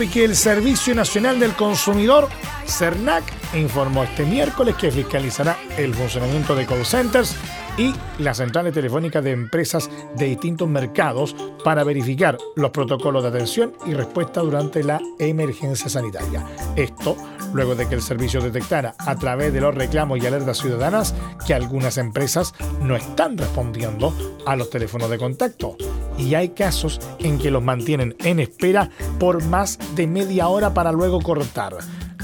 Porque 0.10 0.26
el 0.26 0.36
Servicio 0.36 0.96
Nacional 0.96 1.40
del 1.40 1.54
Consumidor, 1.54 2.30
CERNAC, 2.66 3.24
informó 3.54 4.04
este 4.04 4.26
miércoles 4.26 4.74
que 4.74 4.90
fiscalizará 4.90 5.56
el 5.78 5.94
funcionamiento 5.94 6.56
de 6.56 6.66
call 6.66 6.84
centers 6.84 7.36
y 7.78 7.94
las 8.18 8.38
centrales 8.38 8.74
telefónicas 8.74 9.24
de 9.24 9.34
empresas 9.34 9.88
de 10.16 10.26
distintos 10.26 10.68
mercados 10.68 11.36
para 11.64 11.84
verificar 11.84 12.38
los 12.56 12.72
protocolos 12.72 13.24
de 13.24 13.30
atención 13.30 13.74
y 13.86 13.94
respuesta 13.94 14.42
durante 14.42 14.84
la 14.84 15.02
emergencia 15.20 15.90
sanitaria. 15.90 16.46
Esto 16.76 17.16
luego 17.54 17.76
de 17.76 17.88
que 17.88 17.96
el 17.96 18.02
servicio 18.02 18.42
detectara 18.42 18.96
a 19.00 19.16
través 19.16 19.54
de 19.54 19.62
los 19.62 19.76
reclamos 19.76 20.20
y 20.20 20.28
alertas 20.28 20.60
ciudadanas 20.60 21.16
que 21.46 21.54
algunas 21.54 21.98
empresas 21.98 22.54
no 22.82 22.96
están 22.96 23.38
respondiendo 23.38 24.14
a 24.46 24.56
los 24.56 24.70
teléfonos 24.70 25.10
de 25.10 25.18
contacto. 25.18 25.76
Y 26.18 26.36
hay 26.36 26.50
casos 26.50 27.00
en 27.20 27.40
que 27.40 27.52
los 27.52 27.64
mantienen 27.64 28.16
en 28.20 28.40
espera 28.40 28.90
por 29.20 29.44
más 29.46 29.80
de 29.96 30.08
media 30.08 30.48
hora 30.48 30.74
para 30.74 30.92
luego 30.92 31.22
cortar. 31.22 31.78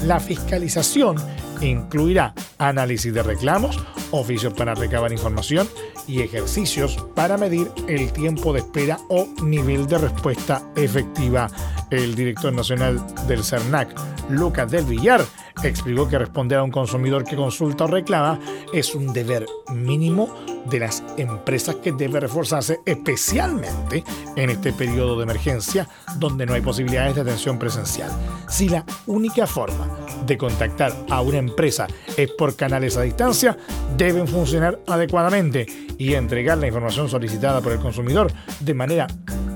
La 0.04 0.20
fiscalización 0.20 1.16
incluirá 1.60 2.34
análisis 2.58 3.12
de 3.12 3.22
reclamos, 3.22 3.78
oficios 4.10 4.52
para 4.52 4.74
recabar 4.74 5.12
información 5.12 5.68
y 6.06 6.22
ejercicios 6.22 6.96
para 7.14 7.36
medir 7.36 7.70
el 7.88 8.12
tiempo 8.12 8.52
de 8.52 8.60
espera 8.60 8.98
o 9.08 9.28
nivel 9.42 9.86
de 9.86 9.98
respuesta 9.98 10.62
efectiva. 10.76 11.48
El 11.90 12.16
director 12.16 12.52
nacional 12.52 13.00
del 13.28 13.44
CERNAC, 13.44 13.94
Lucas 14.28 14.70
del 14.70 14.84
Villar, 14.84 15.24
explicó 15.62 16.08
que 16.08 16.18
responder 16.18 16.58
a 16.58 16.64
un 16.64 16.70
consumidor 16.70 17.24
que 17.24 17.36
consulta 17.36 17.84
o 17.84 17.86
reclama 17.86 18.40
es 18.72 18.94
un 18.94 19.12
deber 19.12 19.46
mínimo 19.72 20.34
de 20.68 20.80
las 20.80 21.04
empresas 21.16 21.76
que 21.76 21.92
debe 21.92 22.18
reforzarse 22.18 22.80
especialmente 22.84 24.02
en 24.34 24.50
este 24.50 24.72
periodo 24.72 25.16
de 25.16 25.22
emergencia 25.22 25.88
donde 26.16 26.44
no 26.44 26.54
hay 26.54 26.60
posibilidades 26.60 27.14
de 27.14 27.20
atención 27.20 27.58
presencial. 27.58 28.10
Si 28.48 28.68
la 28.68 28.84
única 29.06 29.46
forma 29.46 29.88
de 30.26 30.36
contactar 30.36 30.92
a 31.08 31.20
una 31.20 31.38
empresa 31.38 31.86
es 32.16 32.30
por 32.32 32.56
canales 32.56 32.96
a 32.96 33.02
distancia, 33.02 33.56
deben 33.96 34.26
funcionar 34.26 34.80
adecuadamente 34.88 35.66
y 35.98 36.14
entregar 36.14 36.58
la 36.58 36.66
información 36.66 37.08
solicitada 37.08 37.60
por 37.60 37.72
el 37.72 37.78
consumidor 37.78 38.32
de 38.60 38.74
manera 38.74 39.06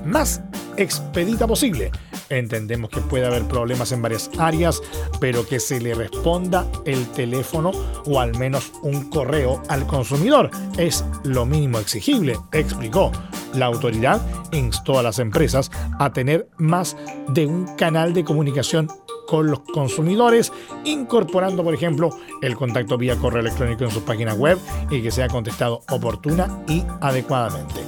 más 0.05 0.41
expedita 0.77 1.47
posible. 1.47 1.91
Entendemos 2.29 2.89
que 2.89 3.01
puede 3.01 3.25
haber 3.25 3.43
problemas 3.43 3.91
en 3.91 4.01
varias 4.01 4.29
áreas, 4.37 4.81
pero 5.19 5.45
que 5.45 5.59
se 5.59 5.81
le 5.81 5.93
responda 5.93 6.65
el 6.85 7.05
teléfono 7.07 7.71
o 8.05 8.19
al 8.19 8.37
menos 8.37 8.71
un 8.83 9.09
correo 9.09 9.61
al 9.67 9.85
consumidor 9.85 10.49
es 10.77 11.03
lo 11.23 11.45
mínimo 11.45 11.79
exigible, 11.79 12.37
explicó. 12.53 13.11
La 13.53 13.65
autoridad 13.65 14.21
instó 14.53 14.97
a 14.97 15.03
las 15.03 15.19
empresas 15.19 15.71
a 15.99 16.13
tener 16.13 16.47
más 16.57 16.95
de 17.27 17.45
un 17.45 17.75
canal 17.75 18.13
de 18.13 18.23
comunicación 18.23 18.87
con 19.27 19.47
los 19.47 19.61
consumidores, 19.61 20.51
incorporando, 20.83 21.63
por 21.63 21.73
ejemplo, 21.73 22.09
el 22.41 22.55
contacto 22.55 22.97
vía 22.97 23.15
correo 23.15 23.41
electrónico 23.41 23.85
en 23.85 23.91
sus 23.91 24.03
páginas 24.03 24.37
web 24.37 24.57
y 24.89 25.01
que 25.01 25.11
sea 25.11 25.29
contestado 25.29 25.81
oportuna 25.89 26.63
y 26.67 26.83
adecuadamente. 26.99 27.81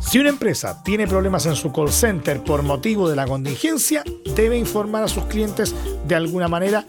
Si 0.00 0.18
una 0.18 0.30
empresa 0.30 0.82
tiene 0.82 1.06
problemas 1.06 1.44
en 1.46 1.56
su 1.56 1.72
call 1.72 1.92
center 1.92 2.42
por 2.42 2.62
motivo 2.62 3.08
de 3.10 3.16
la 3.16 3.26
contingencia, 3.26 4.02
debe 4.34 4.56
informar 4.56 5.02
a 5.02 5.08
sus 5.08 5.24
clientes 5.24 5.74
de 6.06 6.14
alguna 6.14 6.48
manera, 6.48 6.86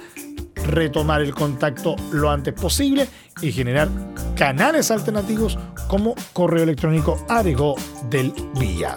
retomar 0.68 1.22
el 1.22 1.34
contacto 1.34 1.96
lo 2.12 2.30
antes 2.30 2.54
posible 2.54 3.08
y 3.42 3.52
generar 3.52 3.90
canales 4.36 4.92
alternativos 4.92 5.58
como 5.88 6.16
correo 6.34 6.64
electrónico 6.64 7.26
agregó 7.28 7.76
del 8.10 8.34
Villar. 8.58 8.96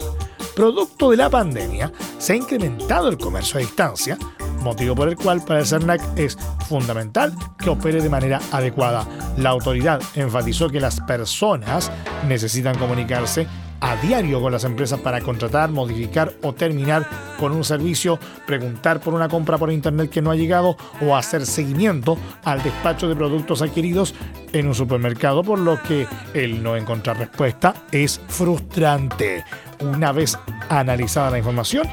Producto 0.55 1.11
de 1.11 1.17
la 1.17 1.31
pandemia, 1.31 1.91
se 2.19 2.35
ha 2.35 2.37
incrementado 2.37 3.09
el 3.09 3.17
comercio 3.17 3.59
a 3.59 3.61
distancia, 3.61 4.19
motivo 4.61 4.95
por 4.95 5.09
el 5.09 5.17
cual 5.17 5.43
para 5.43 5.61
el 5.61 5.67
CERNAC 5.67 6.01
es 6.17 6.37
fundamental 6.69 7.35
que 7.59 7.71
opere 7.71 8.01
de 8.01 8.11
manera 8.11 8.39
adecuada. 8.53 9.07
La 9.39 9.51
autoridad 9.51 10.01
enfatizó 10.15 10.69
que 10.69 10.79
las 10.79 11.01
personas 11.01 11.91
necesitan 12.29 12.79
comunicarse 12.79 13.47
a 13.83 13.97
diario 13.97 14.41
con 14.41 14.53
las 14.53 14.65
empresas 14.65 15.01
para 15.01 15.21
contratar, 15.21 15.71
modificar 15.71 16.33
o 16.43 16.55
terminar 16.55 17.07
con 17.39 17.53
un 17.53 17.65
servicio, 17.65 18.19
preguntar 18.47 19.01
por 19.01 19.13
una 19.13 19.29
compra 19.29 19.59
por 19.59 19.73
internet 19.73 20.09
que 20.09 20.23
no 20.23 20.31
ha 20.31 20.37
llegado 20.37 20.77
o 21.01 21.17
hacer 21.17 21.45
seguimiento 21.45 22.17
al 22.45 22.63
despacho 22.63 23.09
de 23.09 23.17
productos 23.17 23.61
adquiridos 23.61 24.15
en 24.53 24.69
un 24.69 24.75
supermercado, 24.75 25.43
por 25.43 25.59
lo 25.59 25.83
que 25.83 26.07
el 26.33 26.63
no 26.63 26.77
encontrar 26.77 27.19
respuesta 27.19 27.75
es 27.91 28.21
frustrante. 28.29 29.45
Una 29.81 30.13
vez 30.13 30.39
analizada 30.69 31.31
la 31.31 31.39
información 31.39 31.89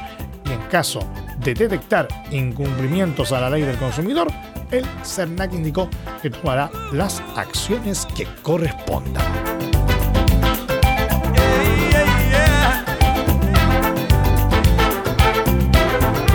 y 0.46 0.52
en 0.52 0.60
caso 0.70 1.00
de 1.40 1.54
detectar 1.54 2.06
incumplimientos 2.30 3.32
a 3.32 3.40
la 3.40 3.50
ley 3.50 3.62
del 3.62 3.76
consumidor, 3.78 4.28
el 4.70 4.86
CERNAC 5.04 5.54
indicó 5.54 5.90
que 6.22 6.30
tomará 6.30 6.70
las 6.92 7.20
acciones 7.34 8.06
que 8.14 8.28
correspondan. 8.42 9.69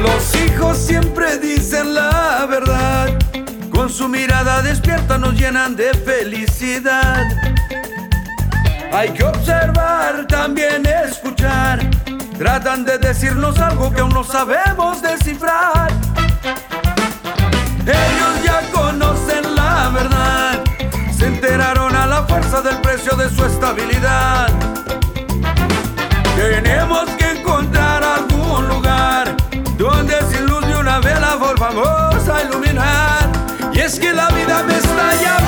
Los 0.06 0.36
hijos 0.36 0.78
siempre 0.78 1.39
dicen 1.39 1.95
la 1.95 2.45
verdad, 2.47 3.08
con 3.72 3.89
su 3.89 4.08
mirada 4.08 4.62
despierta 4.62 5.18
nos 5.18 5.34
llenan 5.34 5.76
de 5.76 5.93
felicidad. 5.93 7.24
Hay 8.93 9.10
que 9.10 9.24
observar, 9.24 10.28
también 10.28 10.86
escuchar. 10.86 11.80
Tratan 12.38 12.86
de 12.86 12.99
decirnos 12.99 13.60
algo 13.60 13.91
que 13.91 14.01
aún 14.01 14.14
no 14.14 14.24
sabemos 14.24 15.01
descifrar. 15.01 15.91
Ellos 17.82 18.43
ya 18.43 18.62
conocen 18.72 19.56
la 19.56 19.89
verdad, 19.89 20.64
se 21.18 21.28
enteraron 21.28 21.95
a 21.95 22.06
la 22.06 22.24
fuerza 22.24 22.62
del 22.62 22.78
precio 22.78 23.16
de 23.16 23.30
su 23.30 23.43
estabilidad. 23.43 24.49
Tenemos 26.36 27.10
que 27.18 27.24
volvamos 31.74 32.28
a 32.30 32.43
iluminar. 32.43 33.30
Y 33.74 33.80
es 33.80 33.99
que 33.99 34.13
la 34.13 34.30
vida 34.30 34.63
me 34.63 34.78
está 34.78 35.16
llamando, 35.22 35.44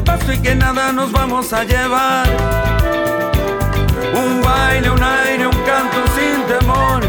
paso 0.00 0.32
y 0.32 0.38
que 0.38 0.54
nada 0.54 0.92
nos 0.92 1.12
vamos 1.12 1.52
a 1.52 1.64
llevar. 1.64 2.26
Un 4.14 4.42
baile, 4.42 4.90
un 4.90 5.02
aire, 5.02 5.46
un 5.46 5.58
canto 5.64 5.98
sin 6.16 6.44
temor. 6.46 7.00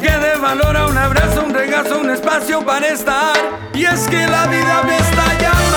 Que 0.00 0.10
dé 0.10 0.36
valor 0.40 0.76
a 0.76 0.86
un 0.86 0.96
abrazo, 0.96 1.44
un 1.44 1.54
regazo, 1.54 1.98
un 1.98 2.10
espacio 2.10 2.64
para 2.64 2.88
estar. 2.88 3.36
Y 3.74 3.84
es 3.84 4.06
que 4.08 4.26
la 4.26 4.46
vida 4.46 4.82
me 4.84 4.96
está 4.96 5.24
llamando. 5.40 5.75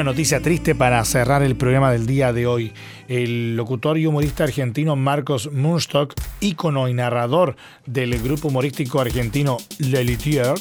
Una 0.00 0.12
noticia 0.12 0.40
triste 0.40 0.74
para 0.74 1.04
cerrar 1.04 1.42
el 1.42 1.56
programa 1.56 1.92
del 1.92 2.06
día 2.06 2.32
de 2.32 2.46
hoy. 2.46 2.72
El 3.06 3.54
locutor 3.54 3.98
y 3.98 4.06
humorista 4.06 4.44
argentino 4.44 4.96
Marcos 4.96 5.52
Munstock, 5.52 6.14
ícono 6.40 6.88
y 6.88 6.94
narrador 6.94 7.54
del 7.84 8.18
grupo 8.22 8.48
humorístico 8.48 8.98
argentino 8.98 9.58
Lelitier, 9.78 10.54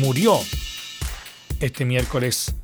murió 0.00 0.36
este 1.60 1.84
miércoles 1.84 2.56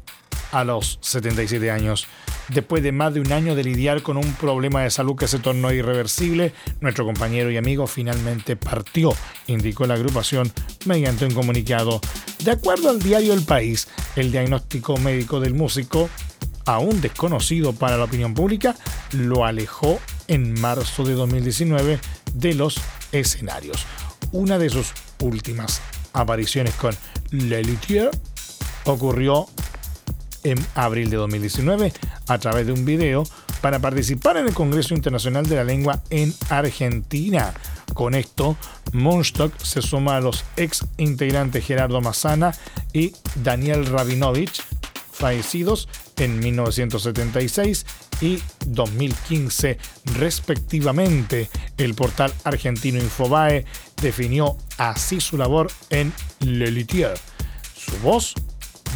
a 0.57 0.65
los 0.65 0.99
77 1.03 1.71
años. 1.71 2.07
Después 2.49 2.83
de 2.83 2.93
más 2.93 3.13
de 3.13 3.21
un 3.21 3.31
año 3.33 3.55
de 3.55 3.65
lidiar 3.65 4.01
con 4.03 4.17
un 4.17 4.33
problema 4.35 4.83
de 4.83 4.91
salud 4.91 5.17
que 5.17 5.29
se 5.29 5.39
tornó 5.39 5.71
irreversible, 5.71 6.55
nuestro 6.81 7.05
compañero 7.05 7.51
y 7.51 7.59
amigo 7.59 7.87
finalmente 7.87 8.57
partió, 8.57 9.13
indicó 9.49 9.87
la 9.87 9.95
agrupación 9.95 10.51
mediante 10.87 11.27
un 11.27 11.35
comunicado. 11.35 12.01
De 12.43 12.53
acuerdo 12.53 12.89
al 12.89 13.01
diario 13.01 13.35
El 13.35 13.43
País, 13.43 13.89
el 14.15 14.33
diagnóstico 14.33 14.97
médico 14.97 15.41
del 15.41 15.53
músico, 15.53 16.09
aún 16.65 17.03
desconocido 17.03 17.75
para 17.75 17.99
la 17.99 18.05
opinión 18.05 18.33
pública, 18.33 18.75
lo 19.13 19.45
alejó 19.45 20.01
en 20.27 20.59
marzo 20.59 21.05
de 21.05 21.15
2019 21.15 21.99
de 22.33 22.55
los 22.55 22.81
escenarios. 23.13 23.85
Una 24.33 24.59
de 24.59 24.71
sus 24.71 24.93
últimas 25.21 25.83
apariciones 26.15 26.75
con 26.75 26.97
Lelutier 27.31 28.11
ocurrió 28.85 29.49
en 30.47 30.64
abril 30.74 31.11
de 31.11 31.16
2019 31.16 31.92
a 32.28 32.38
través 32.38 32.66
de 32.66 32.72
un 32.72 32.84
video 32.84 33.24
para 33.61 33.78
participar 33.80 34.36
en 34.36 34.47
el 34.47 34.55
Congreso 34.55 34.94
Internacional 34.94 35.47
de 35.47 35.57
la 35.57 35.64
Lengua 35.64 36.03
en 36.11 36.32
Argentina. 36.49 37.53
Con 37.94 38.14
esto, 38.14 38.57
Monstock 38.92 39.59
se 39.59 39.82
suma 39.82 40.16
a 40.16 40.20
los 40.20 40.44
ex 40.57 40.84
integrantes 40.99 41.64
Gerardo 41.64 42.01
Massana 42.01 42.55
y 42.92 43.12
Daniel 43.42 43.86
Rabinovich, 43.86 44.62
fallecidos 45.12 45.88
en 46.18 46.38
1976 46.38 47.86
y 48.20 48.38
2015 48.66 49.78
respectivamente. 50.14 51.49
El 51.76 51.94
portal 51.94 52.32
argentino 52.44 52.99
Infobae 52.99 53.64
definió 54.01 54.57
así 54.78 55.20
su 55.20 55.36
labor 55.36 55.68
en 55.90 56.12
Le 56.40 56.70
Luthier. 56.70 57.18
Su 57.74 57.97
voz 57.99 58.34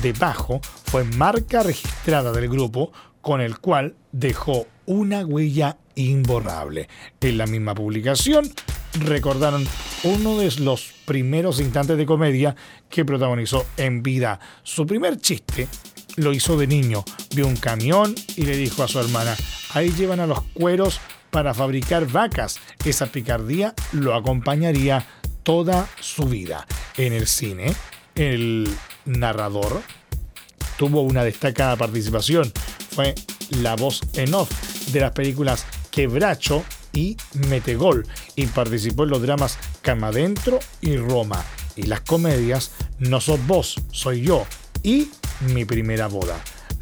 de 0.03 0.13
bajo 0.13 0.61
fue 0.85 1.05
marca 1.05 1.63
registrada 1.63 2.33
del 2.33 2.49
grupo 2.49 2.93
con 3.21 3.41
el 3.41 3.59
cual 3.59 3.97
dejó 4.13 4.67
una 4.87 5.25
huella 5.25 5.77
imborrable. 5.95 6.89
En 7.21 7.39
la 7.39 7.47
misma 7.47 7.75
publicación 7.75 8.51
recordaron 8.99 9.67
uno 10.05 10.39
de 10.39 10.51
los 10.61 10.93
primeros 11.05 11.61
instantes 11.61 11.97
de 11.97 12.07
comedia 12.07 12.57
que 12.89 13.05
protagonizó 13.05 13.67
en 13.77 14.03
vida. 14.03 14.41
Su 14.63 14.87
primer 14.87 15.19
chiste 15.19 15.69
lo 16.17 16.33
hizo 16.33 16.57
de 16.57 16.67
niño. 16.67 17.05
Vio 17.35 17.47
un 17.47 17.57
camión 17.57 18.15
y 18.37 18.45
le 18.45 18.57
dijo 18.57 18.83
a 18.83 18.89
su 18.89 18.99
hermana, 18.99 19.37
ahí 19.75 19.91
llevan 19.91 20.21
a 20.21 20.27
los 20.27 20.43
cueros 20.55 21.01
para 21.31 21.55
fabricar 21.55 22.07
vacas. 22.07 22.59
Esa 22.85 23.07
picardía 23.07 23.75
lo 23.93 24.15
acompañaría 24.15 25.07
toda 25.43 25.89
su 26.01 26.25
vida. 26.25 26.67
En 26.97 27.13
el 27.13 27.27
cine, 27.27 27.73
el 28.15 28.69
narrador 29.05 29.83
tuvo 30.77 31.03
una 31.03 31.25
destacada 31.25 31.77
participación. 31.77 32.53
Fue 32.95 33.15
la 33.51 33.77
voz 33.77 34.01
en 34.15 34.33
off 34.35 34.51
de 34.93 35.01
las 35.01 35.13
películas 35.13 35.67
Quebracho 35.91 36.65
y 36.93 37.17
Metegol 37.49 38.07
y 38.37 38.47
participó 38.47 39.05
en 39.05 39.11
los 39.11 39.23
dramas 39.23 39.59
Cama 39.83 40.11
Dentro 40.11 40.59
y 40.81 40.97
Roma 40.97 41.45
y 41.77 41.83
las 41.83 42.01
comedias 42.01 42.73
No 42.99 43.21
sos 43.21 43.45
vos, 43.47 43.77
soy 43.93 44.23
yo 44.23 44.47
y 44.83 45.11
Mi 45.41 45.65
primera 45.65 46.09
boda. 46.09 46.39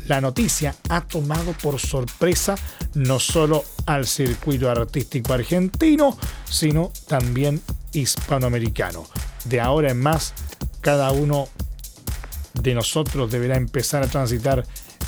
La 0.07 0.21
noticia 0.21 0.75
ha 0.89 1.03
tomado 1.03 1.53
por 1.53 1.79
sorpresa 1.79 2.55
no 2.95 3.19
solo 3.21 3.65
al 3.85 4.07
circuito 4.07 4.71
artístico 4.71 5.35
argentino, 5.35 6.17
sino 6.49 6.93
también 7.07 7.61
hispanoamericano. 7.93 9.07
De 9.45 9.61
ahora 9.61 9.91
en 9.91 10.01
más, 10.01 10.33
cada 10.81 11.11
uno 11.11 11.49
de 12.63 12.75
nosotros 12.75 13.31
deberá 13.31 13.57
empezar 13.57 14.03
a 14.03 14.09
transitar 14.09 14.65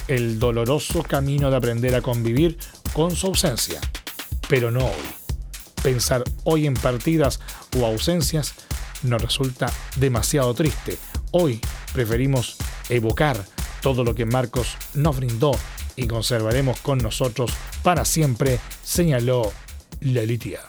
el 0.08 0.38
doloroso 0.38 1.02
camino 1.02 1.50
de 1.50 1.56
aprender 1.56 1.94
a 1.94 2.02
convivir 2.02 2.58
con 2.92 3.14
su 3.14 3.28
ausencia, 3.28 3.80
pero 4.48 4.70
no 4.70 4.86
hoy. 4.86 5.10
Pensar 5.82 6.24
hoy 6.44 6.66
en 6.66 6.74
partidas 6.74 7.40
o 7.78 7.86
ausencias 7.86 8.54
nos 9.02 9.22
resulta 9.22 9.72
demasiado 9.96 10.52
triste. 10.54 10.98
Hoy 11.30 11.60
preferimos 11.92 12.56
evocar 12.88 13.42
todo 13.80 14.04
lo 14.04 14.14
que 14.14 14.26
Marcos 14.26 14.76
nos 14.94 15.16
brindó 15.16 15.52
y 15.96 16.06
conservaremos 16.06 16.80
con 16.80 16.98
nosotros 16.98 17.52
para 17.82 18.04
siempre, 18.04 18.58
señaló 18.82 19.52
Lelitia. 20.00 20.60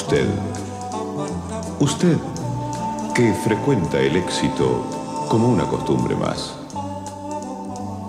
Usted, 0.00 0.26
usted 1.78 2.16
que 3.14 3.34
frecuenta 3.44 4.00
el 4.00 4.16
éxito 4.16 5.26
como 5.28 5.46
una 5.46 5.64
costumbre 5.64 6.16
más. 6.16 6.54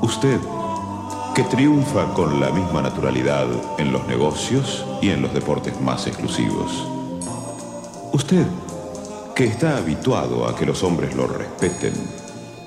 Usted 0.01 0.39
que 1.35 1.43
triunfa 1.43 2.13
con 2.13 2.39
la 2.39 2.49
misma 2.49 2.81
naturalidad 2.81 3.45
en 3.77 3.91
los 3.91 4.07
negocios 4.07 4.85
y 5.01 5.09
en 5.09 5.21
los 5.21 5.33
deportes 5.33 5.81
más 5.81 6.07
exclusivos. 6.07 6.87
Usted, 8.13 8.45
que 9.35 9.43
está 9.43 9.75
habituado 9.75 10.47
a 10.47 10.55
que 10.55 10.65
los 10.65 10.83
hombres 10.83 11.13
lo 11.13 11.27
respeten 11.27 11.93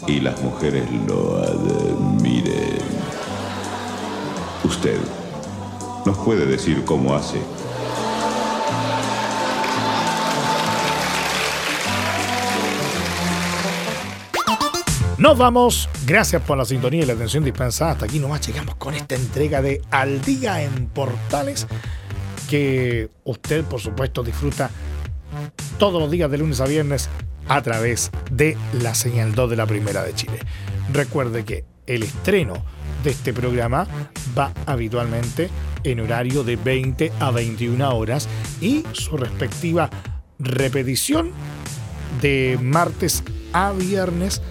y 0.06 0.20
las 0.20 0.40
mujeres 0.42 0.84
lo 1.08 1.38
admiren. 1.38 2.78
Usted 4.64 4.98
nos 6.04 6.18
puede 6.18 6.44
decir 6.44 6.84
cómo 6.84 7.14
hace 7.14 7.38
Nos 15.24 15.38
vamos. 15.38 15.88
Gracias 16.04 16.42
por 16.42 16.58
la 16.58 16.66
sintonía 16.66 17.02
y 17.02 17.06
la 17.06 17.14
atención 17.14 17.44
dispensada. 17.44 17.92
Hasta 17.92 18.04
aquí 18.04 18.18
nomás 18.18 18.46
llegamos 18.46 18.74
con 18.74 18.92
esta 18.92 19.14
entrega 19.14 19.62
de 19.62 19.80
Al 19.90 20.20
Día 20.20 20.62
en 20.62 20.86
Portales. 20.88 21.66
Que 22.50 23.08
usted, 23.24 23.64
por 23.64 23.80
supuesto, 23.80 24.22
disfruta 24.22 24.68
todos 25.78 25.98
los 25.98 26.10
días 26.10 26.30
de 26.30 26.36
lunes 26.36 26.60
a 26.60 26.66
viernes 26.66 27.08
a 27.48 27.62
través 27.62 28.10
de 28.30 28.58
la 28.82 28.94
señal 28.94 29.34
2 29.34 29.48
de 29.48 29.56
la 29.56 29.64
Primera 29.64 30.02
de 30.04 30.14
Chile. 30.14 30.40
Recuerde 30.92 31.46
que 31.46 31.64
el 31.86 32.02
estreno 32.02 32.62
de 33.02 33.12
este 33.12 33.32
programa 33.32 33.86
va 34.36 34.52
habitualmente 34.66 35.48
en 35.84 36.00
horario 36.00 36.44
de 36.44 36.56
20 36.56 37.12
a 37.18 37.30
21 37.30 37.96
horas 37.96 38.28
y 38.60 38.84
su 38.92 39.16
respectiva 39.16 39.88
repetición 40.38 41.30
de 42.20 42.58
martes 42.60 43.24
a 43.54 43.72
viernes 43.72 44.42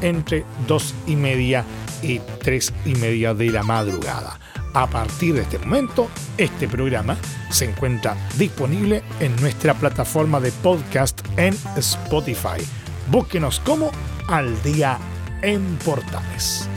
entre 0.00 0.44
2 0.66 0.94
y 1.06 1.16
media 1.16 1.64
y 2.02 2.20
3 2.42 2.72
y 2.86 2.94
media 2.94 3.34
de 3.34 3.50
la 3.50 3.62
madrugada. 3.62 4.38
A 4.72 4.86
partir 4.86 5.34
de 5.34 5.42
este 5.42 5.58
momento, 5.58 6.08
este 6.38 6.68
programa 6.68 7.16
se 7.50 7.64
encuentra 7.64 8.16
disponible 8.38 9.02
en 9.18 9.34
nuestra 9.36 9.74
plataforma 9.74 10.38
de 10.38 10.52
podcast 10.52 11.20
en 11.36 11.56
Spotify. 11.76 12.62
Búsquenos 13.10 13.60
como 13.60 13.90
Al 14.28 14.62
Día 14.62 14.98
en 15.42 15.76
Portales. 15.84 16.68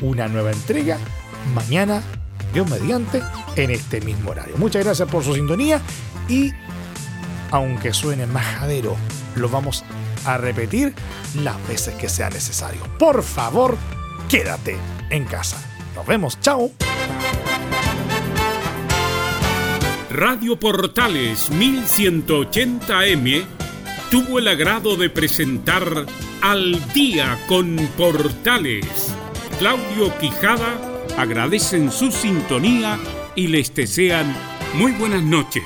Una 0.00 0.28
nueva 0.28 0.52
entrega 0.52 0.96
mañana, 1.54 2.02
Dios 2.54 2.68
mediante, 2.70 3.22
en 3.56 3.70
este 3.70 4.00
mismo 4.00 4.30
horario. 4.30 4.56
Muchas 4.56 4.84
gracias 4.84 5.08
por 5.08 5.22
su 5.22 5.34
sintonía 5.34 5.80
y, 6.28 6.52
aunque 7.50 7.92
suene 7.92 8.26
majadero, 8.26 8.96
lo 9.36 9.48
vamos 9.48 9.82
a 9.82 9.97
a 10.28 10.36
repetir 10.36 10.94
las 11.42 11.56
veces 11.66 11.94
que 11.94 12.08
sea 12.08 12.28
necesario. 12.28 12.82
Por 12.98 13.22
favor, 13.22 13.76
quédate 14.28 14.76
en 15.10 15.24
casa. 15.24 15.56
Nos 15.94 16.06
vemos, 16.06 16.38
chao. 16.40 16.70
Radio 20.10 20.58
Portales 20.58 21.50
1180M 21.52 23.44
tuvo 24.10 24.38
el 24.38 24.48
agrado 24.48 24.96
de 24.96 25.08
presentar 25.10 26.06
Al 26.42 26.92
día 26.92 27.38
con 27.46 27.76
Portales. 27.96 29.14
Claudio 29.58 30.16
Quijada 30.18 30.78
agradecen 31.16 31.90
su 31.90 32.10
sintonía 32.10 32.98
y 33.34 33.46
les 33.48 33.74
desean 33.74 34.36
muy 34.74 34.92
buenas 34.92 35.22
noches. 35.22 35.64